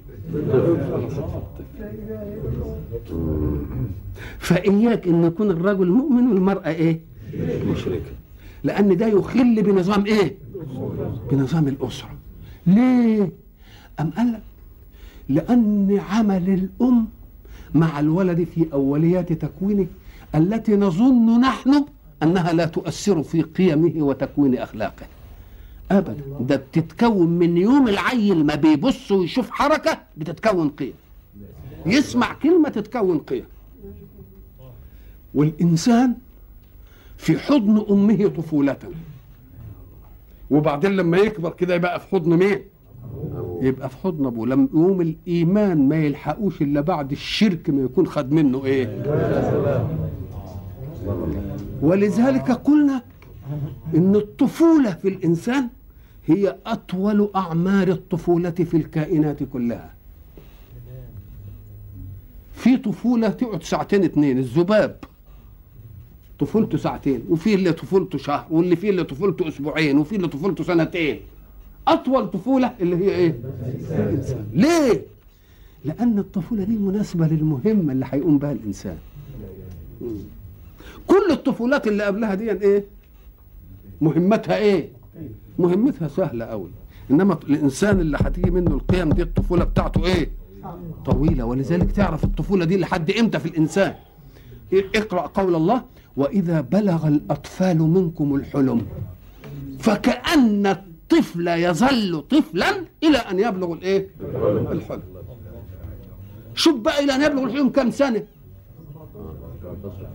فإياك 4.39 5.07
أن 5.07 5.23
يكون 5.23 5.51
الرجل 5.51 5.87
مؤمن 5.91 6.27
والمرأة 6.27 6.69
إيه؟ 6.69 6.99
مشركة. 7.71 8.11
لأن 8.63 8.97
ده 8.97 9.07
يخل 9.07 9.63
بنظام 9.63 10.05
إيه؟ 10.05 10.35
بنظام 11.31 11.67
الأسرة. 11.67 12.09
ليه؟ 12.67 13.31
أم 13.99 14.09
قال 14.17 14.31
لك؟ 14.33 14.41
لأن 15.29 15.99
عمل 16.09 16.49
الأم 16.49 17.07
مع 17.75 17.99
الولد 17.99 18.43
في 18.55 18.65
أوليات 18.73 19.33
تكوينه 19.33 19.85
التي 20.35 20.75
نظن 20.75 21.39
نحن 21.41 21.85
أنها 22.23 22.53
لا 22.53 22.65
تؤثر 22.65 23.23
في 23.23 23.41
قيمه 23.41 23.93
وتكوين 24.03 24.57
أخلاقه. 24.57 25.05
أبدا. 25.91 26.23
ده 26.39 26.55
بتتكون 26.55 27.27
من 27.27 27.57
يوم 27.57 27.87
العيل 27.87 28.45
ما 28.45 28.55
بيبص 28.55 29.11
ويشوف 29.11 29.49
حركة 29.49 29.97
بتتكون 30.17 30.69
قيم. 30.69 30.93
يسمع 31.85 32.33
كلمة 32.33 32.69
تتكون 32.69 33.17
قيم. 33.19 33.43
والإنسان 35.33 36.13
في 37.17 37.37
حضن 37.39 37.85
أمه 37.89 38.27
طفولة. 38.27 38.77
وبعدين 40.51 40.91
لما 40.91 41.17
يكبر 41.17 41.49
كده 41.49 41.75
يبقى 41.75 41.99
في 41.99 42.07
حضن 42.07 42.37
مين؟ 42.37 42.59
يبقى 43.61 43.89
في 43.89 43.97
حضن 43.97 44.25
أبوه. 44.25 44.47
لما 44.47 44.67
يقوم 44.73 45.01
الإيمان 45.01 45.87
ما 45.89 45.95
يلحقوش 45.95 46.61
إلا 46.61 46.81
بعد 46.81 47.11
الشرك 47.11 47.69
ما 47.69 47.81
يكون 47.83 48.07
خد 48.07 48.31
منه 48.31 48.65
إيه؟ 48.65 48.85
ولذلك 51.81 52.51
قلنا 52.51 53.03
إن 53.95 54.15
الطفولة 54.15 54.91
في 54.93 55.07
الإنسان 55.07 55.69
هي 56.27 56.55
أطول 56.65 57.29
أعمار 57.35 57.87
الطفولة 57.87 58.49
في 58.49 58.77
الكائنات 58.77 59.43
كلها. 59.43 59.93
في 62.53 62.77
طفولة 62.77 63.29
تقعد 63.29 63.63
ساعتين 63.63 64.03
اتنين 64.03 64.37
الذباب. 64.37 64.95
طفولته 66.39 66.77
ساعتين 66.77 67.23
وفي 67.29 67.53
اللي 67.53 67.71
طفولته 67.73 68.17
شهر 68.17 68.47
واللي 68.51 68.75
فيه 68.75 68.89
اللي 68.89 69.03
طفولته 69.03 69.47
أسبوعين 69.47 69.97
وفي 69.97 70.15
اللي 70.15 70.27
طفولته 70.27 70.63
سنتين. 70.63 71.19
أطول 71.87 72.27
طفولة 72.31 72.73
اللي 72.81 72.95
هي 72.95 73.09
إيه؟ 73.15 73.39
الإنسان. 73.91 74.45
ليه؟ 74.53 75.01
لأن 75.85 76.19
الطفولة 76.19 76.63
دي 76.63 76.77
مناسبة 76.77 77.27
للمهمه 77.27 77.91
اللي 77.93 78.05
هيقوم 78.09 78.37
بها 78.37 78.51
الإنسان. 78.51 78.97
كل 81.09 81.31
الطفولات 81.31 81.87
اللي 81.87 82.03
قبلها 82.03 82.35
دي 82.35 82.51
إيه 82.51 82.85
مهمتها 84.01 84.55
إيه 84.57 84.89
مهمتها 85.59 86.07
سهلة 86.07 86.45
قوي 86.45 86.69
إنما 87.11 87.39
الإنسان 87.49 87.99
اللي 87.99 88.17
هتيجي 88.21 88.51
منه 88.51 88.71
القيم 88.71 89.09
دي 89.13 89.21
الطفولة 89.21 89.63
بتاعته 89.63 90.05
إيه 90.05 90.31
طويلة 91.05 91.43
ولذلك 91.45 91.91
تعرف 91.91 92.23
الطفولة 92.23 92.65
دي 92.65 92.77
لحد 92.77 93.11
إمتى 93.11 93.39
في 93.39 93.45
الإنسان 93.45 93.93
اقرأ 94.95 95.21
قول 95.21 95.55
الله 95.55 95.83
وإذا 96.17 96.61
بلغ 96.61 97.07
الأطفال 97.07 97.77
منكم 97.77 98.35
الحلم 98.35 98.81
فكأن 99.79 100.67
الطفل 100.67 101.47
يظل 101.47 102.21
طفلا 102.29 102.69
إلى 103.03 103.17
أن 103.17 103.39
يبلغ 103.39 103.73
الإيه؟ 103.73 104.07
الحلم. 104.71 105.03
شوف 106.55 106.75
بقى 106.79 107.03
إلى 107.03 107.15
أن 107.15 107.21
يبلغ 107.21 107.43
الحلم 107.43 107.69
كم 107.69 107.91
سنة؟ 107.91 108.23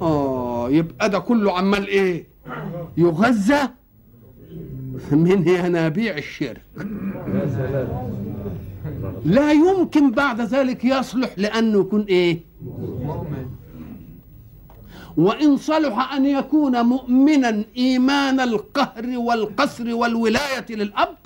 آه 0.03 0.71
يبقى 0.71 1.11
ده 1.11 1.19
كله 1.19 1.53
عمال 1.59 1.89
إيه؟ 1.89 2.27
يغذى 2.97 3.69
من 5.13 5.49
ينابيع 5.49 6.17
الشرك. 6.19 6.63
لا 9.25 9.53
يمكن 9.53 10.11
بعد 10.11 10.41
ذلك 10.41 10.85
يصلح 10.85 11.31
لأنه 11.37 11.81
يكون 11.81 12.03
إيه؟ 12.03 12.41
مؤمن 13.05 13.47
وإن 15.17 15.57
صلح 15.57 16.13
أن 16.13 16.27
يكون 16.27 16.83
مؤمنا 16.87 17.65
إيمان 17.77 18.41
القهر 18.41 19.19
والقصر 19.19 19.95
والولاية 19.95 20.67
للأب 20.71 21.17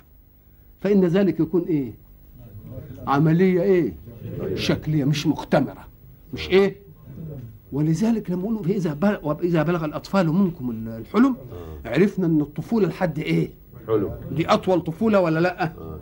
فإن 0.81 1.05
ذلك 1.05 1.41
يكون 1.41 1.63
إيه 1.63 1.93
عملية 3.07 3.63
إيه 3.63 3.95
شكلية 4.55 5.05
مش 5.05 5.27
مختمرة 5.27 5.87
مش 6.35 6.49
إيه 6.49 6.77
ولذلك 7.73 8.31
لما 8.31 8.43
يقولوا 8.43 8.65
إذا 8.65 8.95
بلغ 8.95 9.29
وإذا 9.29 9.63
بلغ 9.63 9.85
الأطفال 9.85 10.27
منكم 10.33 10.71
الحلم 10.71 11.37
عرفنا 11.87 12.27
أن 12.27 12.41
الطفولة 12.41 12.89
لحد 12.89 13.19
إيه؟ 13.19 13.51
حلو 13.87 14.13
دي 14.33 14.47
أطول 14.49 14.81
طفولة 14.81 15.21
ولا 15.21 15.41
لأ؟ 15.41 15.65
آه. 15.65 15.99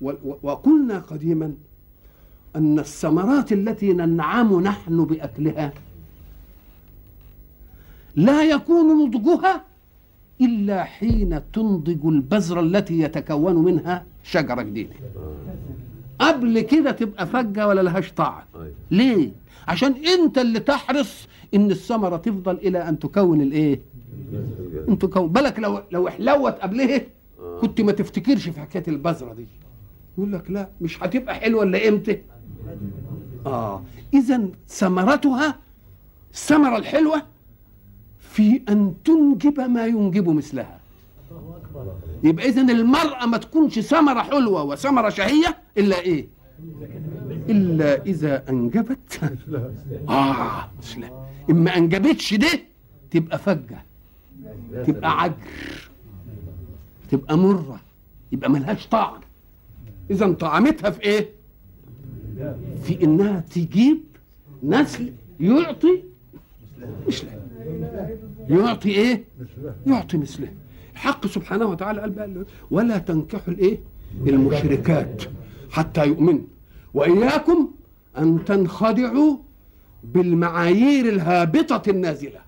و- 0.00 0.10
و- 0.10 0.36
وقلنا 0.42 0.98
قديما 0.98 1.52
أن 2.56 2.78
الثمرات 2.78 3.52
التي 3.52 3.92
ننعم 3.92 4.60
نحن 4.60 5.04
بأكلها 5.04 5.72
لا 8.16 8.42
يكون 8.44 9.04
نضجها 9.06 9.64
إلا 10.40 10.84
حين 10.84 11.40
تنضج 11.52 12.06
البذرة 12.06 12.60
التي 12.60 12.98
يتكون 13.00 13.54
منها 13.54 14.04
شجرة 14.22 14.62
جديدة. 14.62 14.94
قبل 16.20 16.60
كده 16.60 16.90
تبقى 16.90 17.26
فجة 17.26 17.66
ولا 17.68 17.80
لهاش 17.80 18.12
طعم. 18.12 18.42
أيوة. 18.54 18.72
ليه؟ 18.90 19.32
عشان 19.68 19.94
انت 19.94 20.38
اللي 20.38 20.60
تحرص 20.60 21.28
ان 21.54 21.70
الثمرة 21.70 22.16
تفضل 22.16 22.54
إلى 22.54 22.88
أن 22.88 22.98
تكون 22.98 23.40
الإيه؟ 23.40 23.80
أن 24.88 24.98
تكون. 24.98 25.28
بالك 25.28 25.58
لو 25.58 25.82
لو 25.90 26.08
احلوت 26.08 26.52
قبلها 26.58 27.00
كنت 27.60 27.80
ما 27.80 27.92
تفتكرش 27.92 28.48
في 28.48 28.60
حكاية 28.60 28.84
البذرة 28.88 29.32
دي. 29.34 29.46
يقول 30.18 30.32
لك 30.32 30.50
لا 30.50 30.68
مش 30.80 31.02
هتبقى 31.02 31.34
حلوة 31.34 31.62
إلا 31.62 31.88
إمتى؟ 31.88 32.22
آه. 33.46 33.82
إذا 34.14 34.40
ثمرتها 34.68 35.58
الثمرة 36.34 36.76
الحلوة 36.76 37.22
في 38.18 38.62
أن 38.68 38.94
تنجب 39.04 39.60
ما 39.60 39.86
ينجب 39.86 40.28
مثلها. 40.28 40.79
يبقى 42.24 42.48
اذا 42.48 42.62
المرأة 42.62 43.26
ما 43.26 43.36
تكونش 43.38 43.78
ثمرة 43.78 44.22
حلوة 44.22 44.62
وثمرة 44.62 45.08
شهية 45.08 45.58
إلا 45.78 46.00
إيه؟ 46.00 46.26
إلا 47.48 48.02
إذا 48.06 48.44
أنجبت. 48.48 49.20
آه 50.08 50.70
مثلها 50.78 51.26
إما 51.50 51.76
أنجبتش 51.76 52.34
ده 52.34 52.48
تبقى 53.10 53.38
فجة 53.38 53.82
تبقى 54.86 55.20
عجر 55.22 55.90
تبقى 57.10 57.38
مرة 57.38 57.80
يبقى 58.32 58.50
ملهاش 58.50 58.86
طعم. 58.86 59.20
إذا 60.10 60.32
طعمتها 60.32 60.90
في 60.90 61.02
إيه؟ 61.02 61.28
في 62.84 63.04
إنها 63.04 63.40
تجيب 63.40 64.00
نسل 64.62 65.12
يعطي 65.40 66.02
مثله. 67.08 67.40
يعطي 68.48 68.88
إيه؟ 68.90 69.24
يعطي 69.86 70.16
مثله. 70.18 70.48
الحق 71.00 71.26
سبحانه 71.26 71.66
وتعالى 71.66 72.00
قال 72.00 72.10
بقى 72.10 72.30
ولا 72.70 72.98
تنكحوا 72.98 73.52
الايه؟ 73.54 73.78
المشركات 74.26 75.22
حتى 75.70 76.06
يؤمنوا 76.06 76.40
وإياكم 76.94 77.68
أن 78.18 78.44
تنخدعوا 78.44 79.36
بالمعايير 80.04 81.08
الهابطة 81.08 81.82
النازلة. 81.90 82.40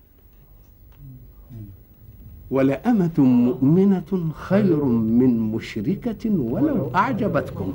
ولأمة 2.51 3.11
مؤمنة 3.19 4.31
خير 4.35 4.85
من 4.85 5.41
مشركة 5.41 6.31
ولو 6.31 6.91
أعجبتكم. 6.95 7.73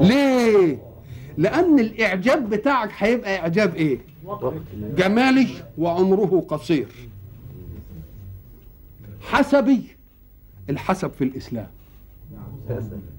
ليه؟ 0.00 0.78
لأن 1.38 1.78
الإعجاب 1.78 2.50
بتاعك 2.50 2.90
هيبقى 2.98 3.38
إعجاب 3.38 3.74
إيه؟ 3.74 3.98
جمالي 4.96 5.46
وعمره 5.78 6.44
قصير. 6.48 6.86
حسبي. 9.20 9.82
الحسب 10.70 11.10
في 11.12 11.24
الإسلام. 11.24 11.66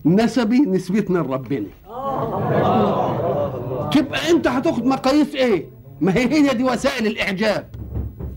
نسبي 0.05 0.59
نسبتنا 0.59 1.19
لربنا. 1.19 1.67
تبقى 3.91 4.31
أنت 4.31 4.47
هتاخد 4.47 4.85
مقاييس 4.85 5.35
إيه؟ 5.35 5.65
ما 6.01 6.15
هي 6.15 6.27
هي 6.49 6.53
دي 6.53 6.63
وسائل 6.63 7.07
الإعجاب. 7.07 7.69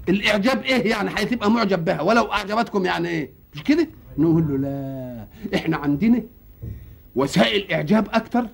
الإعجاب 0.08 0.62
إيه 0.62 0.90
يعني؟ 0.90 1.10
هتبقى 1.10 1.50
معجب 1.50 1.84
بها. 1.84 2.00
ولو 2.00 2.22
أعجبتكم 2.32 2.84
يعني 2.84 3.08
إيه؟ 3.08 3.30
مش 3.54 3.62
كده؟ 3.62 3.88
نقول 4.18 4.48
له 4.48 4.58
لا. 4.58 5.26
إحنا 5.54 5.76
عندنا 5.76 6.22
وسائل 7.16 7.72
إعجاب 7.72 8.08
أكتر 8.12 8.46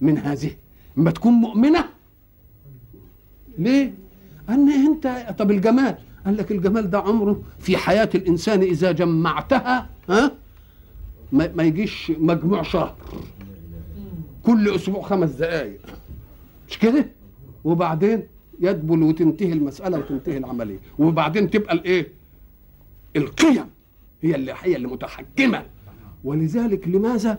من 0.00 0.18
هذه. 0.18 0.50
اما 0.98 1.10
تكون 1.10 1.32
مؤمنة. 1.32 1.84
ليه؟ 3.58 3.94
أن 4.48 4.70
انت 4.70 5.34
طب 5.38 5.50
الجمال. 5.50 5.96
قال 6.26 6.36
لك 6.36 6.52
الجمال 6.52 6.90
ده 6.90 6.98
عمره 6.98 7.42
في 7.58 7.76
حياة 7.76 8.10
الإنسان 8.14 8.62
إذا 8.62 8.92
جمعتها 8.92 9.90
ها؟ 10.08 10.32
ما, 11.32 11.62
يجيش 11.62 12.12
مجموع 12.18 12.62
شهر. 12.62 12.94
كل 14.42 14.74
أسبوع 14.74 15.02
خمس 15.02 15.30
دقائق 15.30 15.80
مش 16.68 16.78
كده؟ 16.78 17.06
وبعدين 17.64 18.22
يدبل 18.60 19.02
وتنتهي 19.02 19.52
المسألة 19.52 19.98
وتنتهي 19.98 20.36
العملية. 20.36 20.78
وبعدين 20.98 21.50
تبقى 21.50 21.74
الإيه؟ 21.74 22.08
القيم 23.16 23.64
هي 24.22 24.34
اللي 24.34 24.54
هي 24.62 24.76
اللي 24.76 24.88
متحكمة. 24.88 25.62
ولذلك 26.24 26.88
لماذا 26.88 27.38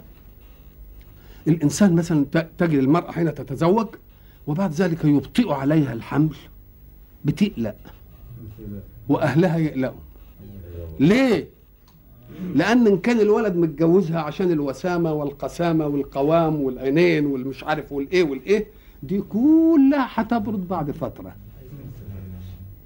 الإنسان 1.48 1.96
مثلا 1.96 2.26
تجد 2.58 2.80
المرأة 2.80 3.12
حين 3.12 3.34
تتزوج 3.34 3.88
وبعد 4.48 4.72
ذلك 4.74 5.06
يبطئ 5.06 5.52
عليها 5.54 5.94
الحمل؟ 5.94 6.36
بتقلق. 7.26 7.76
وأهلها 9.10 9.58
يقلقوا. 9.58 10.00
ليه؟ 11.00 11.48
لأن 12.56 12.88
إن 12.88 12.98
كان 12.98 13.20
الولد 13.20 13.56
متجوزها 13.56 14.20
عشان 14.20 14.52
الوسامة 14.52 15.14
والقسامة 15.14 15.88
والقوام 15.88 16.62
والعينين 16.62 17.26
والمش 17.26 17.64
عارف 17.64 17.92
والإيه 17.92 18.24
والإيه 18.24 18.68
دي 19.04 19.22
كلها 19.22 20.08
هتبرد 20.14 20.68
بعد 20.68 20.92
فترة. 20.92 21.36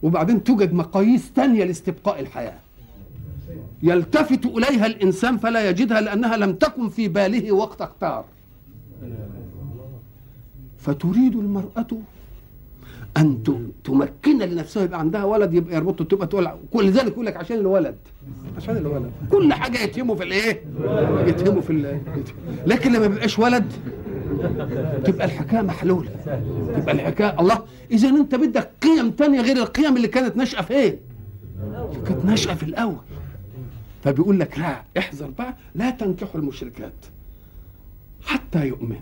وبعدين 0.03 0.43
توجد 0.43 0.73
مقاييس 0.73 1.33
تانية 1.33 1.63
لاستبقاء 1.63 2.19
الحياة. 2.19 2.59
يلتفت 3.83 4.45
إليها 4.45 4.85
الإنسان 4.85 5.37
فلا 5.37 5.69
يجدها 5.69 6.01
لأنها 6.01 6.37
لم 6.37 6.53
تكن 6.53 6.89
في 6.89 7.07
باله 7.07 7.51
وقت 7.51 7.81
اختار. 7.81 8.25
فتريد 10.79 11.35
المرأة 11.35 11.87
أن 13.19 13.43
تمكن 13.84 14.39
لنفسها 14.39 14.84
يبقى 14.84 14.99
عندها 14.99 15.23
ولد 15.23 15.53
يبقى 15.53 15.75
يربطه 15.75 16.05
تبقى 16.05 16.27
تقول 16.27 16.49
كل 16.73 16.89
ذلك 16.91 17.08
يقول 17.08 17.25
لك 17.25 17.38
عشان 17.38 17.58
الولد. 17.58 17.95
عشان 18.58 18.77
الولد. 18.77 19.12
كل 19.32 19.53
حاجة 19.53 19.79
يتهموا 19.84 20.15
في 20.15 20.23
الإيه؟ 20.23 20.63
يتهموا 21.29 21.62
في 21.62 21.69
ال- 21.69 22.01
لكن 22.65 22.91
لما 22.93 23.08
بيبقاش 23.08 23.39
ولد 23.39 23.71
تبقى 25.05 25.25
الحكاية 25.25 25.62
محلولة. 25.62 26.10
تبقى 26.75 26.91
الحكاية 26.91 27.39
الله 27.39 27.63
إذا 27.91 28.10
أنت 28.10 28.36
بدك 28.36 28.69
قيم 28.82 29.12
تانية 29.12 29.41
غير 29.41 29.58
القيم 29.58 29.97
اللي 29.97 30.08
كانت 30.08 30.38
ناشئة 30.38 30.62
في 30.62 30.73
إيه 30.73 30.99
كانت 32.08 32.25
ناشئة 32.25 32.53
في 32.53 32.63
الأول. 32.63 32.95
فبيقول 34.03 34.39
لك 34.39 34.60
لا 34.60 34.82
احذر 34.97 35.29
بقى 35.38 35.55
لا 35.75 35.89
تنكحوا 35.89 36.41
المشركات 36.41 36.93
حتى 38.25 38.67
يؤمن 38.67 38.95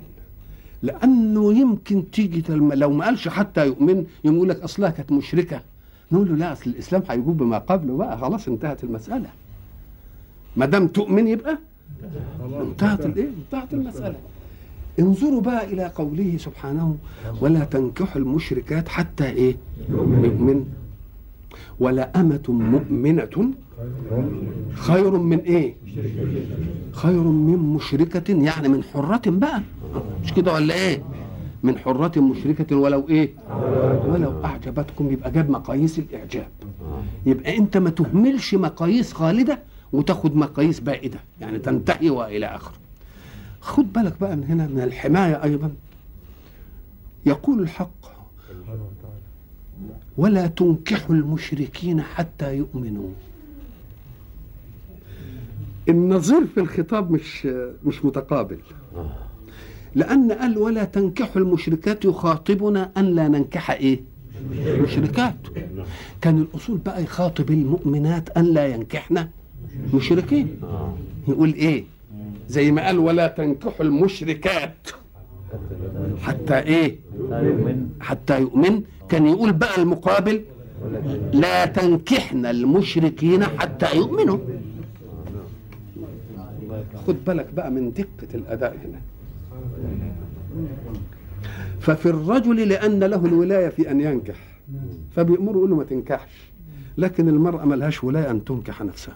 لأنه 0.83 1.53
يمكن 1.53 2.11
تيجي. 2.11 2.43
لو 2.49 2.89
ما 2.91 3.05
قالش 3.05 3.27
حتى 3.27 3.67
يؤمن 3.67 4.05
يقول 4.23 4.49
لك 4.49 4.59
أصلها 4.61 4.89
كانت 4.89 5.11
مشركة. 5.11 5.61
نقول 6.11 6.29
له 6.29 6.35
لا 6.35 6.51
أصل 6.51 6.69
الإسلام 6.69 7.03
هيجوب 7.09 7.37
بما 7.37 7.57
قبله 7.57 7.97
بقى 7.97 8.17
خلاص 8.17 8.47
انتهت 8.47 8.83
المسألة. 8.83 9.29
ما 10.57 10.65
دام 10.65 10.87
تؤمن 10.87 11.27
يبقى؟ 11.27 11.57
انتهت 12.61 13.05
الايه 13.05 13.29
انتهت 13.45 13.73
المسألة. 13.73 14.15
انظروا 14.99 15.41
بقى 15.41 15.65
إلى 15.65 15.85
قوله 15.95 16.37
سبحانه 16.37 16.97
ولا 17.41 17.63
تنكحوا 17.63 18.21
المشركات 18.21 18.87
حتى 18.89 19.25
إيه؟ 19.29 19.57
يؤمن. 19.89 20.65
ولا 21.79 22.19
أمة 22.21 22.43
مؤمنة. 22.47 23.53
خير 24.73 25.11
من 25.17 25.39
إيه؟ 25.39 25.75
خير 26.91 27.23
من 27.23 27.57
مشركة 27.57 28.31
يعني 28.43 28.67
من 28.69 28.83
حرة 28.83 29.21
بقى. 29.27 29.61
مش 30.23 30.33
كده 30.33 30.53
ولا 30.53 30.73
إيه؟ 30.73 31.03
من 31.63 31.77
حرة 31.77 32.19
مشركة 32.21 32.75
ولو 32.75 33.09
إيه؟ 33.09 33.33
ولو 34.07 34.45
أعجبتكم 34.45 35.11
يبقى 35.11 35.31
جاب 35.31 35.49
مقاييس 35.49 35.99
الإعجاب. 35.99 36.47
يبقى 37.25 37.57
أنت 37.57 37.77
ما 37.77 37.89
تهملش 37.89 38.55
مقاييس 38.55 39.13
خالدة 39.13 39.59
وتاخد 39.93 40.35
مقاييس 40.35 40.79
بائدة 40.79 41.19
يعني 41.41 41.59
تنتهي 41.59 42.09
وإلى 42.09 42.45
اخره 42.45 42.73
خد 43.61 43.93
بالك 43.93 44.13
بقى 44.21 44.35
من 44.35 44.43
هنا 44.43 44.67
من 44.67 44.81
الحماية 44.81 45.43
أيضا. 45.43 45.71
يقول 47.25 47.59
الحق 47.59 47.89
ولا 50.17 50.47
تنكحوا 50.47 51.15
المشركين 51.15 52.01
حتى 52.01 52.57
يؤمنوا. 52.57 53.09
النظير 55.89 56.45
في 56.47 56.59
الخطاب 56.59 57.11
مش 57.11 57.45
مش 57.85 58.05
متقابل. 58.05 58.57
لأن 59.95 60.31
قال 60.31 60.57
ولا 60.57 60.83
تنكحوا 60.83 61.41
المشركات 61.41 62.05
يخاطبنا 62.05 62.91
أن 62.97 63.05
لا 63.05 63.27
ننكح 63.27 63.71
إيه؟ 63.71 64.01
مشركات 64.81 65.35
كان 66.21 66.37
الأصول 66.37 66.77
بقى 66.77 67.03
يخاطب 67.03 67.49
المؤمنات 67.51 68.29
أن 68.37 68.45
لا 68.45 68.67
ينكحن 68.67 69.27
مشركين. 69.93 70.59
يقول 71.27 71.53
إيه؟ 71.53 71.83
زي 72.49 72.71
ما 72.71 72.85
قال 72.85 72.99
ولا 72.99 73.27
تنكحوا 73.27 73.85
المشركات 73.85 74.87
حتى 76.21 76.59
إيه؟ 76.59 76.95
حتى 77.99 78.41
يؤمن. 78.41 78.81
كان 79.09 79.25
يقول 79.27 79.53
بقى 79.53 79.81
المقابل 79.81 80.41
لا 81.33 81.65
تنكحن 81.65 82.45
المشركين 82.45 83.43
حتى 83.43 83.95
يؤمنوا. 83.95 84.37
خد 87.07 87.15
بالك 87.25 87.53
بقى 87.53 87.71
من 87.71 87.93
دقة 87.93 88.27
الأداء 88.33 88.77
هنا. 88.85 89.01
ففي 91.79 92.05
الرجل 92.05 92.69
لأن 92.69 93.03
له 93.03 93.25
الولاية 93.25 93.69
في 93.69 93.91
أن 93.91 94.01
ينكح. 94.01 94.35
فبيأمره 95.15 95.57
يقول 95.57 95.69
له 95.69 95.75
ما 95.75 95.83
تنكحش. 95.83 96.31
لكن 96.97 97.29
المرأة 97.29 97.65
ملهاش 97.65 98.03
ولاية 98.03 98.31
أن 98.31 98.43
تنكح 98.45 98.81
نفسها. 98.81 99.15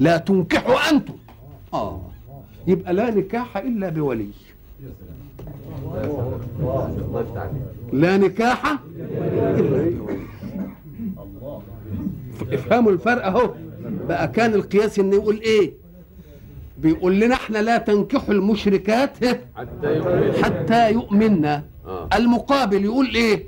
لا 0.00 0.16
تنكحوا 0.16 0.90
أنتم. 0.90 1.14
آه. 1.74 2.00
يبقى 2.66 2.94
لا 2.94 3.10
نكاح 3.10 3.56
إلا 3.56 3.88
بولي. 3.88 4.28
لا 7.92 8.16
نكاح 8.16 8.76
افهموا 12.52 12.92
الفرق 12.92 13.26
اهو. 13.26 13.54
بقى 14.08 14.28
كان 14.28 14.54
القياس 14.54 14.98
إنه 14.98 15.14
يقول 15.16 15.40
إيه؟ 15.40 15.72
بيقول 16.78 17.20
لنا 17.20 17.34
إحنا 17.34 17.58
لا 17.58 17.78
تنكحوا 17.78 18.34
المشركات 18.34 19.16
حتى 19.56 19.96
يؤمن. 19.96 20.32
حتى 20.42 20.92
يؤمننا 20.92 21.64
آه. 21.86 22.08
المقابل 22.14 22.84
يقول 22.84 23.06
إيه؟ 23.06 23.46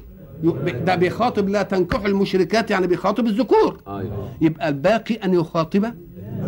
ده 0.87 0.95
بيخاطب 0.95 1.49
لا 1.49 1.63
تنكحوا 1.63 2.07
المشركات 2.07 2.71
يعني 2.71 2.87
بيخاطب 2.87 3.27
الذكور. 3.27 3.81
أيوه. 3.89 4.29
يبقى 4.41 4.69
الباقي 4.69 5.15
أن 5.15 5.35
يخاطب 5.35 5.85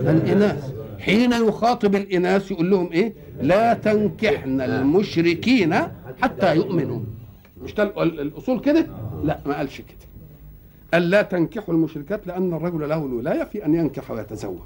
الإناث. 0.01 0.72
حين 1.05 1.32
يخاطب 1.32 1.94
الاناث 1.94 2.50
يقول 2.50 2.70
لهم 2.70 2.92
إيه؟ 2.92 3.12
لا 3.40 3.74
تنكحن 3.74 4.61
المشركين 4.61 5.74
حتى 6.22 6.57
يؤمنوا. 6.57 7.00
مش 7.62 7.74
ده 7.74 8.02
ال- 8.02 8.20
الأصول 8.20 8.61
كده؟ 8.61 8.86
لا 9.24 9.40
ما 9.46 9.57
قالش 9.57 9.76
كده. 9.78 10.05
قال 10.94 11.11
لا 11.11 11.22
تنكحوا 11.22 11.74
المشركات 11.74 12.26
لأن 12.26 12.52
الرجل 12.55 12.88
له 12.88 13.07
الولاية 13.07 13.44
في 13.44 13.66
أن 13.66 13.74
ينكح 13.74 14.11
ويتزوج. 14.11 14.59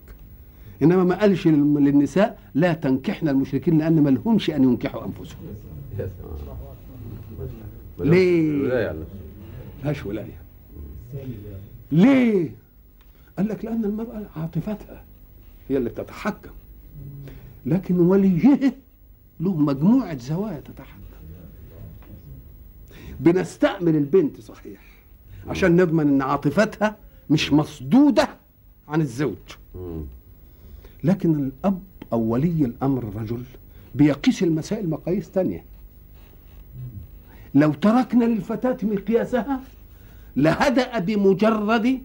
إنما 0.83 1.05
ما 1.05 1.15
قالش 1.21 1.47
لل- 1.47 1.75
للنساء 1.85 2.39
لا 2.55 2.73
تنكحن 2.73 3.29
المشركين 3.29 3.79
لأن 3.79 4.03
ما 4.03 4.11
لهمش 4.11 4.51
أن 4.51 4.65
ينكحوا 4.65 5.03
سلام. 7.99 8.11
ليه؟ 8.11 8.41
الولاية. 8.51 8.95
ملهاش 9.83 10.07
ولاية. 10.07 10.39
ليه؟ 11.93 12.51
قال 13.39 13.49
لك 13.49 13.65
لأن 13.65 13.85
المرأة 13.85 14.23
عاطفتها. 14.37 15.05
هي 15.69 15.77
اللي 15.77 15.91
تتحكم 15.91 16.51
لكن 17.67 18.01
وليه 18.01 18.75
له 19.41 19.57
مجموعة 19.57 20.19
زوايا 20.19 20.61
تتحكم. 20.61 20.99
بنستأمن 23.21 23.97
البنت 23.97 24.41
صحيح 24.41 24.81
عشان 25.49 25.77
نضمن 25.77 26.09
إن 26.09 26.23
عاطفتها 26.23 26.97
مش 27.31 27.53
مصدودة 27.53 28.29
عن 28.89 29.01
الزوج. 29.01 29.37
لكن 31.05 31.35
الأب 31.35 31.83
أو 32.13 32.21
ولي 32.21 32.65
الأمر 32.65 33.03
الرجل 33.03 33.43
بيقيس 33.95 34.43
المسائل 34.43 34.91
مقاييس 34.91 35.31
تانية. 35.31 35.65
لو 37.55 37.73
تركنا 37.73 38.25
للفتاة 38.25 38.77
مقياسها 38.83 39.61
لهدأ 40.37 40.99
بمجرد 40.99 42.01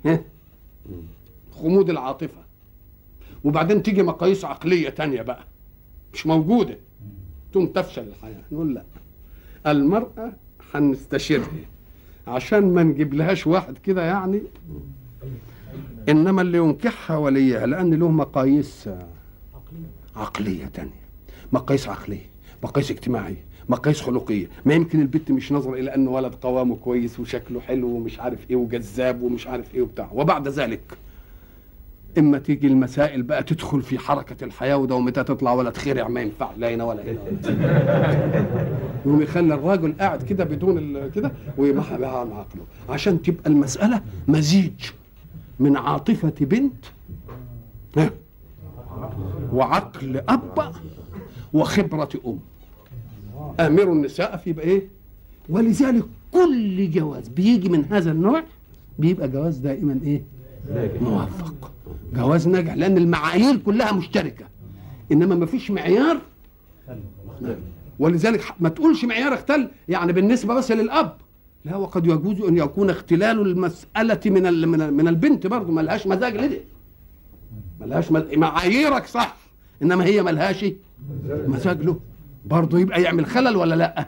خمود 1.52 1.90
العاطفة. 1.90 2.43
وبعدين 3.44 3.84
تيجي 3.84 4.04
مقاييس 4.04 4.46
عقلية 4.46 4.90
تانية 4.90 5.22
بقى. 5.22 5.44
مش 6.14 6.28
موجودة. 6.28 6.78
تقوم 7.52 7.68
تفشل 7.68 8.02
الحياة. 8.08 8.42
نقول 8.52 8.74
لا. 8.74 8.84
المرأة 9.68 10.34
هنستشيرها. 10.74 11.48
عشان 12.28 12.74
ما 12.74 12.84
نجيب 12.84 13.14
لهاش 13.14 13.48
واحد 13.48 13.78
كده 13.78 14.06
يعني. 14.06 14.42
إنما 16.10 16.42
اللي 16.42 16.58
ينكحها 16.58 17.18
وليها 17.18 17.66
لأن 17.66 17.94
له 17.94 18.12
مقاييس 18.12 18.90
عقلية 20.16 20.66
تانية. 20.66 21.04
مقاييس 21.52 21.88
عقلية 21.90 22.26
مقاييس 22.64 22.92
اجتماعية 22.92 23.44
مقاييس 23.70 24.02
خلقية. 24.02 24.48
ما 24.66 24.74
يمكن 24.74 25.02
البت 25.02 25.32
مش 25.32 25.52
نظر 25.52 25.74
إلى 25.74 25.96
انه 25.96 26.12
ولد 26.12 26.36
قوامه 26.36 26.76
كويس 26.76 27.20
وشكله 27.20 27.60
حلو 27.60 27.88
ومش 27.88 28.20
عارف 28.20 28.50
إيه 28.50 28.56
وجذاب 28.56 29.22
ومش 29.22 29.48
عارف 29.48 29.76
إيه 29.76 29.82
وبتاع. 29.82 30.10
وبعد 30.14 30.48
ذلك 30.48 30.98
إما 32.18 32.38
تيجي 32.38 32.68
المسائل 32.68 33.24
بقى 33.24 33.44
تدخل 33.44 33.82
في 33.82 34.00
حركة 34.00 34.44
الحياة 34.44 34.78
وده 34.78 34.96
ومتى 34.96 35.24
تطلع 35.24 35.54
ولا 35.54 35.70
تخرع 35.70 36.08
ما 36.08 36.22
ينفع 36.22 36.52
لا 36.58 36.74
هنا 36.74 36.84
ولا 36.84 37.04
هنا. 37.04 37.20
يقوم 39.06 39.22
يخلي 39.22 39.54
الراجل 39.54 39.94
قاعد 40.00 40.24
كده 40.24 40.44
بدون 40.44 41.10
كده 41.10 41.32
بها 41.58 42.18
عن 42.18 42.32
عقله. 42.32 42.64
عشان 42.90 43.22
تبقى 43.22 43.50
المسألة 43.50 44.02
مزيج 44.28 44.72
من 45.60 45.78
عاطفة 45.78 46.34
بنت 46.42 46.86
وعقل 49.54 50.18
أب 50.30 50.74
وخبرة 51.54 52.10
أم. 52.26 52.40
آمر 53.60 53.84
النساء 53.84 54.38
في 54.38 54.54
بقى 54.54 54.66
إيه؟ 54.66 54.88
ولذلك 55.50 56.04
كل 56.32 56.92
جواز 56.92 57.28
بيجي 57.28 57.70
من 57.70 57.86
هذا 57.86 58.12
النوع 58.12 58.44
بيبقى 59.00 59.28
جواز 59.28 59.58
دائما 59.58 60.00
إيه؟ 60.04 60.24
موفق 61.02 61.73
جواز 62.14 62.48
ناجح 62.48 62.74
لأن 62.74 62.98
المعايير 62.98 63.58
كلها 63.58 63.92
مشتركة. 63.92 64.46
إنما 65.12 65.36
ما 65.36 65.46
فيش 65.46 65.72
معيار. 65.72 66.22
ولذلك 68.00 68.44
ما 68.60 68.70
تقولش 68.70 69.06
معيار 69.06 69.34
اختل 69.34 69.68
يعني 69.90 70.14
بالنسبة 70.14 70.54
بس 70.54 70.72
للأب. 70.72 71.18
لا 71.66 71.76
وقد 71.76 72.06
يجوز 72.06 72.42
أن 72.42 72.58
يكون 72.58 72.90
اختلال 72.90 73.42
المسألة 73.42 74.20
من 74.26 74.34
من, 74.68 74.82
ال 74.82 74.94
من 74.94 75.08
البنت 75.08 75.48
برضه 75.48 75.72
ما 75.74 75.82
لهاش 75.82 76.08
مزاج 76.08 76.36
لدي. 76.38 76.60
ما 77.80 77.86
لهاش 77.86 78.12
معاييرك 78.12 79.06
صح 79.06 79.36
إنما 79.82 80.06
هي 80.06 80.22
ما 80.24 80.30
لهاش 80.30 80.66
مزاج 81.48 81.82
له. 81.82 82.00
برضه 82.46 82.80
يبقى 82.80 83.02
يعمل 83.02 83.26
خلل 83.26 83.56
ولا 83.56 83.76
لأ؟ 83.76 84.08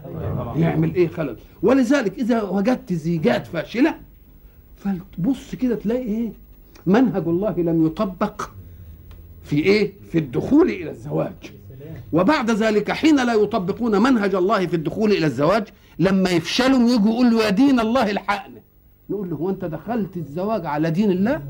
يعمل 0.56 0.96
إيه 0.96 1.08
خلل؟ 1.08 1.38
ولذلك 1.62 2.20
إذا 2.20 2.42
وجدت 2.42 2.94
زيجات 2.94 3.48
فاشلة 3.48 3.96
فتبص 4.78 5.56
كده 5.56 5.76
تلاقي 5.76 6.02
إيه؟ 6.04 6.32
منهج 6.88 7.24
الله 7.28 7.56
لم 7.58 7.86
يطبق 7.86 8.50
في 9.44 9.56
إيه؟ 9.60 9.94
في 10.12 10.18
الدخول 10.18 10.70
إلى 10.70 10.90
الزواج. 10.90 11.34
وبعد 12.14 12.52
ذلك 12.52 12.92
حين 12.92 13.16
لا 13.16 13.34
يطبقون 13.34 14.02
منهج 14.02 14.36
الله 14.36 14.66
في 14.66 14.76
الدخول 14.76 15.12
إلى 15.12 15.26
الزواج 15.26 15.68
لما 16.00 16.30
يفشلوا 16.30 16.90
يجوا 16.90 17.12
يقولوا 17.12 17.44
يا 17.44 17.50
دين 17.50 17.80
الله 17.80 18.12
الحقنا 18.12 18.62
نقول 19.10 19.30
له 19.30 19.36
هو 19.36 19.50
أنت 19.50 19.66
دخلت 19.66 20.18
الزواج 20.18 20.66
على 20.66 20.92
دين 20.92 21.12
الله؟ 21.12 21.42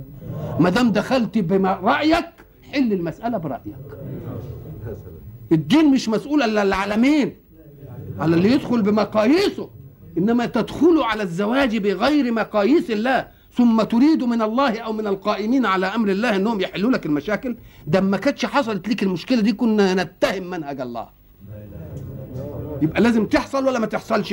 ما 0.60 0.70
دام 0.70 0.92
دخلت 0.92 1.38
بما 1.38 1.74
رأيك 1.74 2.26
حل 2.72 2.94
المسألة 2.94 3.38
برأيك. 3.38 3.76
الدين 5.52 5.92
مش 5.92 6.10
مسؤول 6.10 6.44
إلا 6.44 6.64
العالمين 6.64 7.34
على 8.20 8.36
اللي 8.36 8.52
يدخل 8.52 8.82
بمقاييسه. 8.82 9.70
إنما 10.18 10.46
تدخل 10.46 11.02
على 11.02 11.24
الزواج 11.24 11.78
بغير 11.78 12.32
مقاييس 12.32 12.92
الله. 12.92 13.28
ثم 13.58 13.82
تريد 13.82 14.24
من 14.24 14.41
الله 14.41 14.80
أو 14.80 14.93
من 14.93 15.08
القائمين 15.08 15.66
على 15.66 15.86
أمر 15.86 16.10
الله 16.10 16.36
أنهم 16.36 16.62
يحلوا 16.62 16.91
لك 16.91 17.06
المشاكل؟ 17.06 17.56
ده 17.88 18.01
ما 18.01 18.18
كانتش 18.18 18.45
حصلت 18.45 18.88
ليك 18.88 19.03
المشكلة 19.03 19.41
دي 19.41 19.53
كنا 19.53 19.93
نتهم 20.03 20.49
منهج 20.49 20.82
الله. 20.82 21.10
يبقى 22.82 23.01
لازم 23.01 23.26
تحصل 23.26 23.68
ولا 23.68 23.80
ما 23.80 23.86
تحصلش؟ 23.86 24.32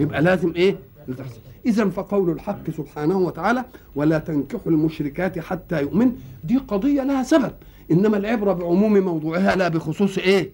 يبقى 0.00 0.22
لازم 0.22 0.52
إيه؟ 0.56 0.76
تحصل. 1.18 1.38
إذا 1.66 1.88
فقول 1.88 2.30
الحق 2.30 2.70
سبحانه 2.70 3.18
وتعالى 3.18 3.64
ولا 3.96 4.18
تنكحوا 4.18 4.72
المشركات 4.72 5.38
حتى 5.38 5.82
يؤمن 5.82 6.12
دي 6.44 6.56
قضية 6.56 7.02
لها 7.02 7.22
سبب. 7.22 7.52
إنما 7.90 8.16
العبرة 8.16 8.52
بعموم 8.52 8.98
موضوعها 8.98 9.56
لا 9.56 9.68
بخصوص 9.68 10.18
إيه. 10.18 10.50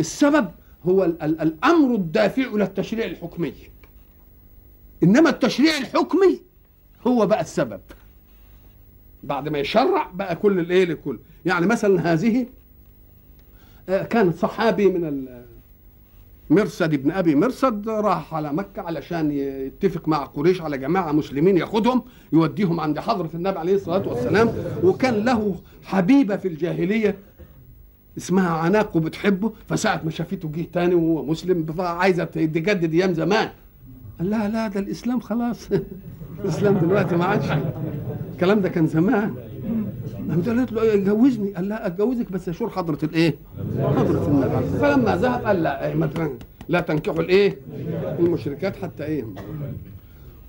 السبب 0.00 0.48
هو 0.84 1.04
ال 1.04 1.22
ال 1.22 1.40
الأمر 1.40 1.94
الدافع 1.94 2.42
إلى 2.42 2.64
التشريع 2.64 3.06
الحكمي. 3.06 3.54
إنما 5.02 5.30
التشريع 5.30 5.78
الحكمي 5.78 6.49
هو 7.06 7.26
بقى 7.26 7.40
السبب. 7.40 7.80
بعد 9.22 9.48
ما 9.48 9.58
يشرع 9.58 10.10
بقى 10.14 10.36
كل 10.36 10.58
الايه 10.58 10.84
لكل. 10.84 11.18
يعني 11.46 11.66
مثلا 11.66 12.12
هذه 12.12 12.46
آه، 13.88 14.02
كان 14.02 14.32
صحابي 14.32 14.86
من 14.86 15.26
مرصد 16.50 16.94
ابن 16.94 17.10
أبي 17.10 17.34
مرصد 17.34 17.88
راح 17.88 18.34
على 18.34 18.52
مكة 18.52 18.82
علشان 18.82 19.30
يتفق 19.32 20.08
مع 20.08 20.24
قريش 20.24 20.60
على 20.60 20.78
جماعة 20.78 21.12
مسلمين 21.12 21.56
ياخدهم 21.56 22.02
يوديهم 22.32 22.80
عند 22.80 22.98
حضرة 22.98 23.30
النبي 23.34 23.58
عليه 23.58 23.74
الصلاة 23.74 24.08
والسلام. 24.08 24.52
وكان 24.84 25.14
له 25.14 25.56
حبيبة 25.84 26.36
في 26.36 26.48
الجاهلية 26.48 27.18
اسمها 28.18 28.50
عناق 28.50 28.96
وبتحبه. 28.96 29.52
فساعة 29.68 30.00
ما 30.04 30.10
شافته 30.10 30.48
جه 30.54 30.66
تاني 30.72 30.94
وهو 30.94 31.24
مسلم 31.24 31.66
عايزه 31.78 32.24
تجدد 32.24 32.94
أيام 32.94 33.14
زمان. 33.14 33.48
قال 34.18 34.30
لها 34.30 34.48
لا 34.48 34.68
ده 34.68 34.80
الإسلام 34.80 35.20
خلاص. 35.20 35.68
الإسلام 36.44 36.78
دلوقتي 36.78 37.16
ما 37.16 37.24
عادش 37.24 37.46
الكلام 38.32 38.60
ده 38.60 38.68
كان 38.68 38.86
زمان. 38.86 39.34
قامت 40.30 40.48
قالت 40.48 40.72
له 40.72 40.82
إيه، 40.82 41.04
جوزني 41.04 41.50
قال 41.50 41.68
لا 41.68 41.86
أتجوزك 41.86 42.32
بس 42.32 42.48
اشور 42.48 42.70
حضرة 42.70 42.98
الإيه؟ 43.02 43.34
حضرة 43.78 44.26
النبي. 44.28 44.78
فلما 44.80 45.16
ذهب 45.16 45.44
قال 45.44 45.62
لا 45.62 45.86
إيه، 45.86 45.94
لا 46.68 46.80
تنكحوا 46.80 47.20
الإيه؟ 47.20 47.58
المشركات 48.18 48.76
حتى 48.76 49.04
إيه؟ 49.04 49.24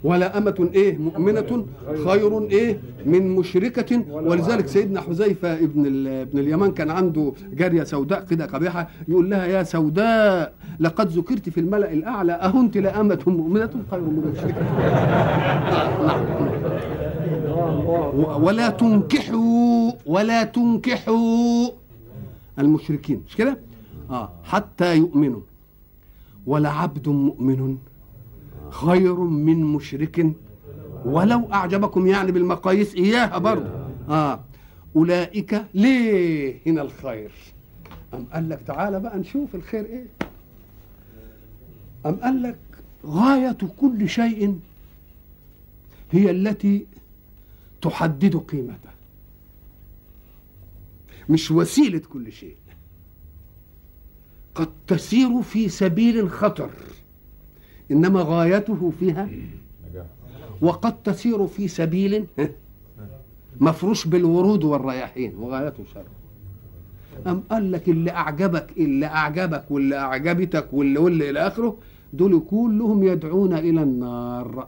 ولا 0.04 0.38
أمة 0.38 0.70
إيه؟ 0.74 0.98
مؤمنة 0.98 1.66
خير 2.06 2.48
إيه؟ 2.48 2.80
من 3.06 3.36
مشركة. 3.36 4.04
ولذلك 4.12 4.68
سيدنا 4.68 5.02
حذيفة 5.02 5.54
ابن 5.54 6.08
ابن 6.08 6.40
اليمان 6.40 6.72
كان 6.72 6.90
عنده 6.90 7.34
جارية 7.54 7.84
سوداء 7.84 8.26
كده 8.26 8.46
قبيحة 8.46 8.90
يقول 9.08 9.30
لها 9.30 9.46
يا 9.46 9.64
سوداء 9.64 10.54
لقد 10.80 11.08
ذكرت 11.10 11.50
في 11.50 11.60
الملأ 11.60 11.94
الأعلى 11.94 12.34
أهنت 12.34 12.78
لأمة 12.78 13.20
مؤمنة 13.28 13.70
خير 13.92 14.00
من 14.02 14.32
مشركة 14.34 14.62
آه، 14.62 16.08
نعم. 16.08 16.26
ولا 18.44 18.70
تنكحوا 18.70 19.92
ولا 20.06 20.44
تنكحوا 20.44 21.70
المشركين. 22.60 23.24
مش 23.28 23.36
كده؟ 23.36 23.58
آه 24.10 24.30
حتى 24.44 24.98
يؤمنوا. 24.98 25.42
ولعبد 26.48 27.10
مؤمن 27.10 27.78
خير 28.70 29.16
من 29.16 29.64
مشرك. 29.64 30.34
ولو 31.06 31.48
أعجبكم 31.54 32.08
يعني 32.08 32.32
بالمقاييس 32.32 32.96
إياها 32.96 33.38
برضه. 33.38 33.70
آه 34.10 34.40
أولئك 34.96 35.66
ليه 35.74 36.56
هنا 36.68 36.82
الخير؟ 36.82 37.32
أم 38.14 38.26
قال 38.34 38.50
لك 38.50 38.60
تعالى 38.68 39.00
بقى 39.00 39.18
نشوف 39.20 39.56
الخير 39.56 39.86
إيه؟ 39.86 40.06
أم 42.06 42.16
قال 42.16 42.42
لك 42.44 42.58
غاية 43.06 43.58
كل 43.80 44.10
شيء 44.10 44.60
هي 46.12 46.32
التي 46.32 46.86
تحدد 47.82 48.36
قيمته 48.36 48.90
مش 51.30 51.52
وسيلة 51.52 52.02
كل 52.14 52.32
شيء. 52.32 52.56
قد 54.56 54.68
تسير 54.88 55.42
في 55.42 55.70
سبيل 55.70 56.30
خطر 56.30 56.70
إنما 57.92 58.22
غايته 58.22 58.94
فيها 59.00 59.30
وقد 60.62 61.04
تسير 61.04 61.48
في 61.48 61.68
سبيل 61.68 62.26
مفروش 63.60 64.08
بالورود 64.08 64.64
والرياحين 64.64 65.36
وغايته 65.36 65.84
شر. 65.94 66.06
أم 67.28 67.44
قال 67.52 67.72
لك 67.72 67.90
اللي 67.90 68.12
أعجبك 68.12 68.68
اللي 68.78 69.06
أعجبك 69.06 69.66
واللي 69.72 69.98
أعجبتك 69.98 70.74
واللي 70.74 71.00
واللي 71.00 71.30
إلى 71.30 71.48
آخره 71.48 71.78
دول 72.14 72.42
كلهم 72.50 73.04
يدعون 73.04 73.54
إلى 73.54 73.84
النار. 73.84 74.68